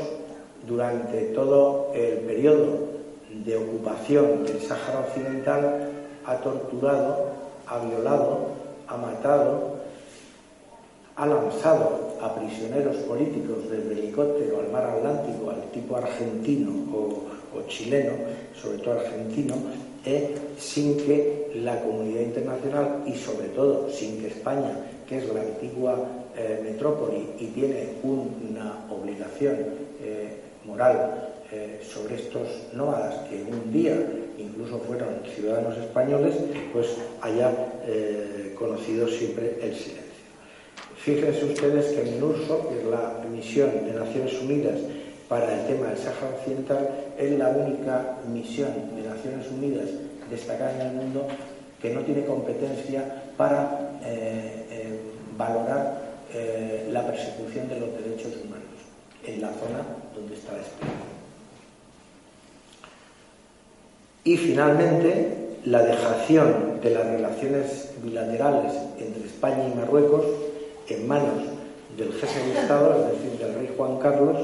durante 0.66 1.26
todo 1.26 1.92
el 1.94 2.18
periodo 2.18 2.87
de 3.32 3.56
ocupación 3.56 4.44
del 4.44 4.60
Sáhara 4.60 5.00
Occidental, 5.08 5.90
ha 6.24 6.36
torturado, 6.36 7.32
ha 7.66 7.78
violado, 7.78 8.48
ha 8.86 8.96
matado 8.96 9.78
ha 11.18 11.26
lanzado 11.26 12.16
a 12.22 12.32
prisioneros 12.36 12.96
políticos 12.98 13.68
del 13.68 13.90
helicóptero 13.90 14.60
al 14.60 14.70
mar 14.70 14.84
Atlántico, 14.84 15.50
al 15.50 15.62
tipo 15.72 15.96
argentino 15.96 16.70
o, 16.94 17.26
chileno, 17.66 18.12
sobre 18.54 18.78
todo 18.78 19.00
argentino, 19.00 19.56
eh, 20.04 20.32
sin 20.58 20.96
que 20.96 21.50
la 21.56 21.80
comunidad 21.82 22.20
internacional 22.20 23.02
y 23.04 23.14
sobre 23.16 23.48
todo 23.48 23.90
sin 23.90 24.20
que 24.20 24.28
España, 24.28 24.78
que 25.08 25.18
es 25.18 25.34
la 25.34 25.40
antigua 25.40 25.98
eh, 26.36 26.60
metrópoli 26.62 27.30
y 27.40 27.46
tiene 27.46 27.94
una 28.04 28.86
obligación 28.88 29.56
eh, 30.00 30.36
moral 30.64 31.34
sobre 31.82 32.16
estos 32.16 32.48
nómadas 32.74 33.26
que 33.28 33.42
un 33.42 33.72
día 33.72 33.94
incluso 34.36 34.78
fueron 34.80 35.08
ciudadanos 35.34 35.78
españoles, 35.78 36.34
pues 36.72 36.88
haya 37.22 37.50
conocido 38.58 39.08
siempre 39.08 39.58
el 39.62 39.74
silencio. 39.74 40.08
Fíjense 40.98 41.44
ustedes 41.44 41.86
que 41.86 42.02
MINURSO, 42.02 42.68
que 42.68 42.80
es 42.80 42.84
la 42.84 43.24
misión 43.30 43.70
de 43.86 43.92
Naciones 43.92 44.42
Unidas 44.42 44.78
para 45.28 45.60
el 45.60 45.66
tema 45.66 45.88
del 45.88 45.96
Sáhara 45.96 46.36
Occidental, 46.36 46.88
es 47.16 47.38
la 47.38 47.48
única 47.48 48.18
misión 48.30 48.72
de 48.94 49.08
Naciones 49.08 49.46
Unidas 49.50 49.88
destacada 50.30 50.74
en 50.74 50.86
el 50.88 50.92
mundo 50.94 51.26
que 51.80 51.94
no 51.94 52.00
tiene 52.00 52.24
competencia 52.24 53.22
para 53.36 53.98
eh, 54.04 54.66
eh, 54.70 55.00
valorar 55.36 56.02
eh, 56.34 56.88
la 56.90 57.06
persecución 57.06 57.68
de 57.68 57.80
los 57.80 57.90
derechos 57.92 58.32
humanos 58.44 58.64
en 59.24 59.40
la 59.40 59.48
zona 59.48 59.84
donde 60.14 60.34
está 60.34 60.52
España. 60.58 61.17
Y 64.28 64.36
finalmente, 64.36 65.56
la 65.64 65.82
dejación 65.82 66.82
de 66.82 66.90
las 66.90 67.06
relaciones 67.06 67.94
bilaterales 68.02 68.74
entre 68.98 69.24
España 69.24 69.64
y 69.72 69.74
Marruecos 69.74 70.22
en 70.86 71.08
manos 71.08 71.44
del 71.96 72.12
jefe 72.12 72.46
de 72.46 72.60
Estado, 72.60 72.94
es 72.94 73.22
decir, 73.22 73.38
del 73.38 73.54
rey 73.54 73.74
Juan 73.74 73.98
Carlos, 73.98 74.36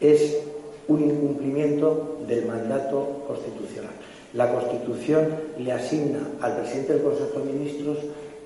es 0.00 0.38
un 0.86 1.02
incumplimiento 1.02 2.18
del 2.28 2.46
mandato 2.46 3.24
constitucional. 3.26 3.90
La 4.32 4.52
Constitución 4.52 5.26
le 5.58 5.72
asigna 5.72 6.20
al 6.40 6.58
presidente 6.58 6.92
del 6.92 7.02
Consejo 7.02 7.40
de 7.40 7.52
Ministros 7.52 7.98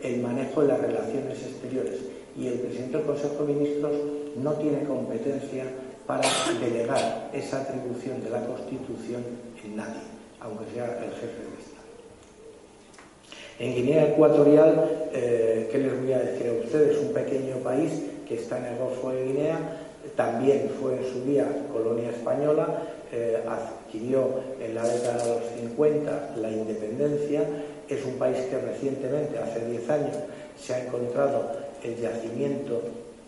el 0.03 0.23
manejo 0.23 0.63
de 0.63 0.69
las 0.69 0.81
relaciones 0.81 1.43
exteriores 1.43 1.99
y 2.39 2.47
el 2.47 2.55
presidente 2.55 2.97
del 2.97 3.07
Consejo 3.07 3.45
de 3.45 3.53
Ministros 3.53 3.93
no 4.43 4.55
tiene 4.55 4.85
competencia 4.85 5.65
para 6.07 6.27
delegar 6.59 7.29
esa 7.35 7.61
atribución 7.61 8.25
de 8.25 8.31
la 8.31 8.47
Constitución 8.47 9.23
en 9.63 9.77
nadie, 9.77 10.20
aunque 10.41 10.65
sea 10.75 10.87
el 11.05 11.13
jefe 11.13 11.27
de 11.27 11.63
Estado. 11.63 11.81
En 13.59 13.75
Guinea 13.75 14.09
Ecuatorial, 14.09 15.09
eh, 15.13 15.69
¿qué 15.71 15.79
les 15.79 16.01
voy 16.01 16.13
a 16.13 16.19
decir 16.21 16.49
a 16.49 16.65
ustedes? 16.65 16.99
Un 16.99 17.13
pequeño 17.13 17.57
país 17.57 17.93
que 18.27 18.37
está 18.37 18.59
en 18.59 18.67
el 18.67 18.79
Golfo 18.79 19.11
de 19.11 19.25
Guinea, 19.25 19.59
también 20.17 20.71
fue 20.81 20.97
en 20.97 21.05
su 21.13 21.25
día 21.25 21.47
colonia 21.73 22.11
española, 22.11 22.67
eh, 23.13 23.43
adquirió 23.47 24.41
en 24.61 24.75
la 24.75 24.87
década 24.87 25.23
de 25.23 25.29
los 25.35 25.43
50 25.61 26.37
la 26.41 26.51
independencia, 26.51 27.43
es 27.89 28.05
un 28.07 28.15
país 28.15 28.39
que 28.49 28.59
recientemente, 28.59 29.39
hace 29.39 29.67
10 29.67 29.91
años, 29.91 30.17
se 30.59 30.75
ha 30.75 30.87
encontrado 30.87 31.53
el 31.83 31.97
yacimiento 31.97 32.81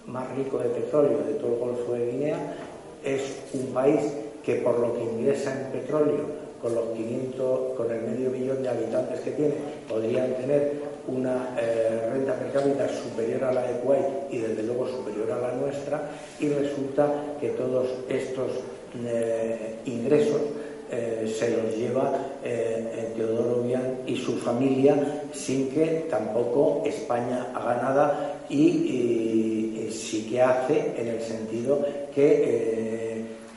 más 0.06 0.34
rico 0.36 0.58
de 0.58 0.68
petróleo 0.68 1.18
de 1.26 1.34
todo 1.34 1.54
el 1.54 1.58
Golfo 1.58 1.92
de 1.92 2.10
Guinea, 2.10 2.56
es 3.04 3.22
un 3.52 3.74
país 3.74 4.00
que 4.44 4.56
por 4.56 4.78
lo 4.78 4.94
que 4.94 5.02
ingresa 5.02 5.52
en 5.52 5.80
petróleo 5.80 6.41
con 6.62 6.74
los 6.74 6.84
500, 6.96 7.76
con 7.76 7.90
el 7.90 8.02
medio 8.02 8.30
millón 8.30 8.62
de 8.62 8.68
habitantes 8.68 9.20
que 9.20 9.32
tiene, 9.32 9.54
podrían 9.88 10.32
tener 10.34 10.92
una 11.08 11.56
eh, 11.58 12.08
renta 12.12 12.34
per 12.34 12.52
cápita 12.52 12.86
superior 12.88 13.42
a 13.44 13.52
la 13.52 13.62
de 13.66 13.80
Kuwait 13.80 14.30
y 14.30 14.38
desde 14.38 14.62
luego 14.62 14.86
superior 14.86 15.32
a 15.32 15.38
la 15.38 15.52
nuestra 15.54 16.10
y 16.38 16.48
resulta 16.48 17.12
que 17.40 17.48
todos 17.50 17.88
estos 18.08 18.52
eh, 19.04 19.78
ingresos 19.86 20.40
eh, 20.92 21.34
se 21.38 21.50
los 21.50 21.76
lleva 21.76 22.12
Teodoro 23.16 23.62
Bian 23.62 24.00
y 24.06 24.16
su 24.16 24.36
familia 24.36 24.94
sin 25.32 25.70
que 25.70 26.06
tampoco 26.08 26.82
España 26.86 27.48
haga 27.54 27.82
nada 27.82 28.34
y 28.48 29.88
sí 29.90 30.28
que 30.30 30.40
hace 30.40 30.94
en 30.96 31.08
el 31.08 31.20
sentido 31.20 31.84
que 32.14 33.01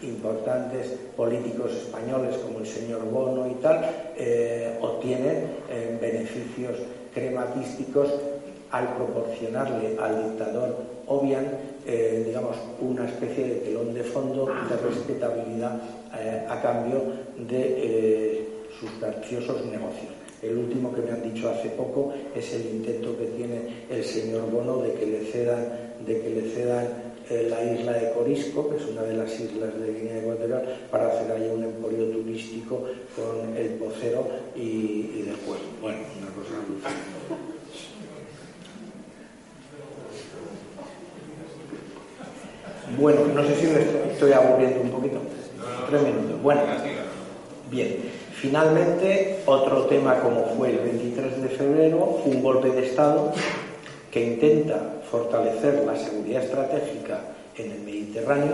importantes 0.08 0.88
políticos 1.15 1.72
españoles 1.72 2.38
como 2.38 2.60
el 2.60 2.68
señor 2.68 3.04
Bono 3.10 3.48
y 3.48 3.56
tal 3.56 3.86
eh, 4.18 4.78
obtienen 4.82 5.50
eh, 5.70 5.98
beneficios 6.00 6.78
crematísticos 7.13 8.10
al 8.72 8.96
proporcionarle 8.96 9.98
al 10.00 10.32
dictador 10.32 10.76
Obiang, 11.08 11.48
eh, 11.86 12.24
digamos, 12.26 12.58
una 12.82 13.06
especie 13.06 13.48
de 13.48 13.56
telón 13.56 13.94
de 13.94 14.04
fondo 14.04 14.48
de 14.48 14.78
respetabilidad 14.78 15.80
a 16.50 16.62
cambio 16.62 17.04
de 17.38 18.48
sus 18.80 19.00
graciosos 19.00 19.65
negocios. 19.65 20.12
El 20.41 20.58
último 20.58 20.94
que 20.94 21.02
me 21.02 21.12
han 21.12 21.24
dicho 21.24 21.50
hace 21.50 21.70
poco 21.70 22.13
es 22.36 22.54
el 22.54 22.65
intento 22.68 23.18
que 23.18 23.26
tiene 23.26 23.86
el 23.89 24.04
señor 24.04 24.50
Bono 24.52 24.78
de 24.78 24.94
que 24.94 25.06
le 25.06 25.26
cedan, 25.26 25.85
de 26.06 26.22
que 26.22 26.30
le 26.30 26.50
cedan 26.50 26.88
la 27.30 27.64
isla 27.64 27.94
de 27.94 28.12
Corisco, 28.12 28.70
que 28.70 28.78
es 28.78 28.86
una 28.86 29.02
de 29.04 29.18
las 29.18 29.40
islas 29.40 29.80
de 29.80 29.94
Guinea 29.94 30.20
Ecuatorial, 30.20 30.88
para 30.92 31.08
hacer 31.08 31.32
ahí 31.32 31.50
un 31.54 31.64
emporio 31.64 32.06
turístico 32.12 32.84
con 33.16 33.56
el 33.58 33.70
pocero 33.76 34.28
y, 34.56 35.24
del 35.24 35.36
Bueno, 35.82 36.00
una 36.20 36.28
cosa 36.32 36.56
Bueno, 42.98 43.22
no 43.34 43.44
sé 43.44 43.56
si 43.56 43.68
me 43.68 44.12
estoy 44.12 44.32
aburriendo 44.32 44.82
un 44.82 44.92
poquito. 44.92 45.18
Tres 45.90 46.04
minutos. 46.04 46.42
Bueno, 46.42 46.62
bien. 47.72 48.26
Finalmente, 48.34 49.40
otro 49.46 49.86
tema 49.86 50.20
como 50.20 50.46
fue 50.56 50.70
el 50.70 50.78
23 50.78 51.42
de 51.42 51.50
febrero, 51.50 52.22
un 52.26 52.44
golpe 52.44 52.70
de 52.70 52.86
Estado 52.86 53.34
que 54.12 54.24
intenta 54.24 55.02
fortalecer 55.15 55.84
la 55.86 55.95
seguridad 55.97 56.43
estratégica 56.43 57.19
en 57.56 57.71
el 57.71 57.80
Mediterráneo, 57.82 58.54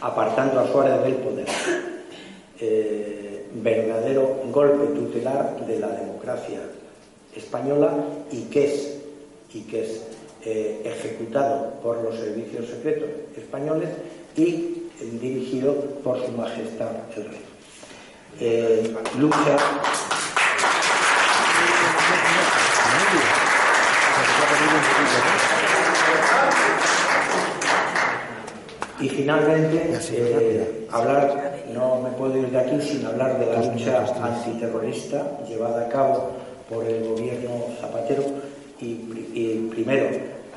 apartando 0.00 0.60
a 0.60 0.66
Suárez 0.68 1.02
del 1.02 1.14
poder. 1.16 1.46
Eh, 2.58 3.46
verdadero 3.52 4.42
golpe 4.50 4.86
tutelar 4.98 5.66
de 5.66 5.78
la 5.78 5.88
democracia 5.88 6.60
española 7.34 7.92
y 8.30 8.44
que 8.44 8.64
es, 8.64 8.96
y 9.52 9.60
que 9.62 9.82
es 9.84 10.02
eh, 10.42 10.80
ejecutado 10.84 11.74
por 11.82 12.02
los 12.02 12.14
servicios 12.16 12.66
secretos 12.66 13.10
españoles 13.36 13.90
y 14.36 14.88
dirigido 15.20 15.74
por 16.02 16.24
su 16.24 16.32
majestad 16.32 16.92
el 17.16 17.24
rey. 17.24 17.40
Eh, 18.40 18.94
lucha 19.18 19.56
finalmente, 29.16 29.98
eh, 30.12 30.86
hablar, 30.92 31.64
no 31.72 32.00
me 32.02 32.10
puedo 32.10 32.36
ir 32.36 32.50
de 32.50 32.58
aquí 32.58 32.80
sin 32.80 33.04
hablar 33.06 33.38
de 33.38 33.46
la 33.46 33.72
lucha 33.72 34.04
antiterrorista 34.22 35.38
llevada 35.48 35.86
a 35.86 35.88
cabo 35.88 36.32
por 36.68 36.84
el 36.84 37.08
gobierno 37.08 37.50
Zapatero 37.80 38.22
y, 38.80 39.68
primero, 39.70 40.04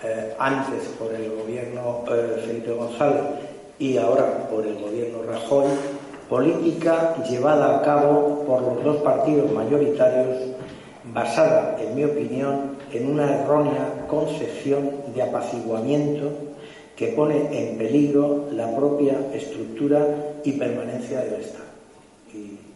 eh, 0.04 0.36
antes 0.38 0.84
por 1.00 1.14
el 1.14 1.32
gobierno 1.32 2.04
eh, 2.12 2.44
Felipe 2.46 2.72
González 2.72 3.24
y 3.80 3.98
ahora 3.98 4.50
por 4.50 4.68
el 4.68 4.78
gobierno 4.78 5.24
Rajoy, 5.24 5.68
política 6.30 7.16
llevada 7.30 7.80
a 7.80 7.82
cabo 7.82 8.44
por 8.46 8.62
los 8.62 8.84
dos 8.84 8.98
partidos 8.98 9.52
mayoritarios 9.52 10.38
basada, 11.14 11.78
en 11.80 11.96
mi 11.96 12.04
opinión, 12.04 12.78
en 12.92 13.10
una 13.10 13.42
errónea 13.42 14.06
concepción 14.10 14.92
de 15.16 15.24
apaciguamiento 15.24 16.49
que 17.00 17.08
pone 17.08 17.48
en 17.58 17.78
peligro 17.78 18.50
la 18.52 18.76
propia 18.76 19.34
estructura 19.34 20.36
y 20.44 20.52
permanencia 20.52 21.22
del 21.22 21.40
Estado. 21.40 21.64
Y 22.34 22.69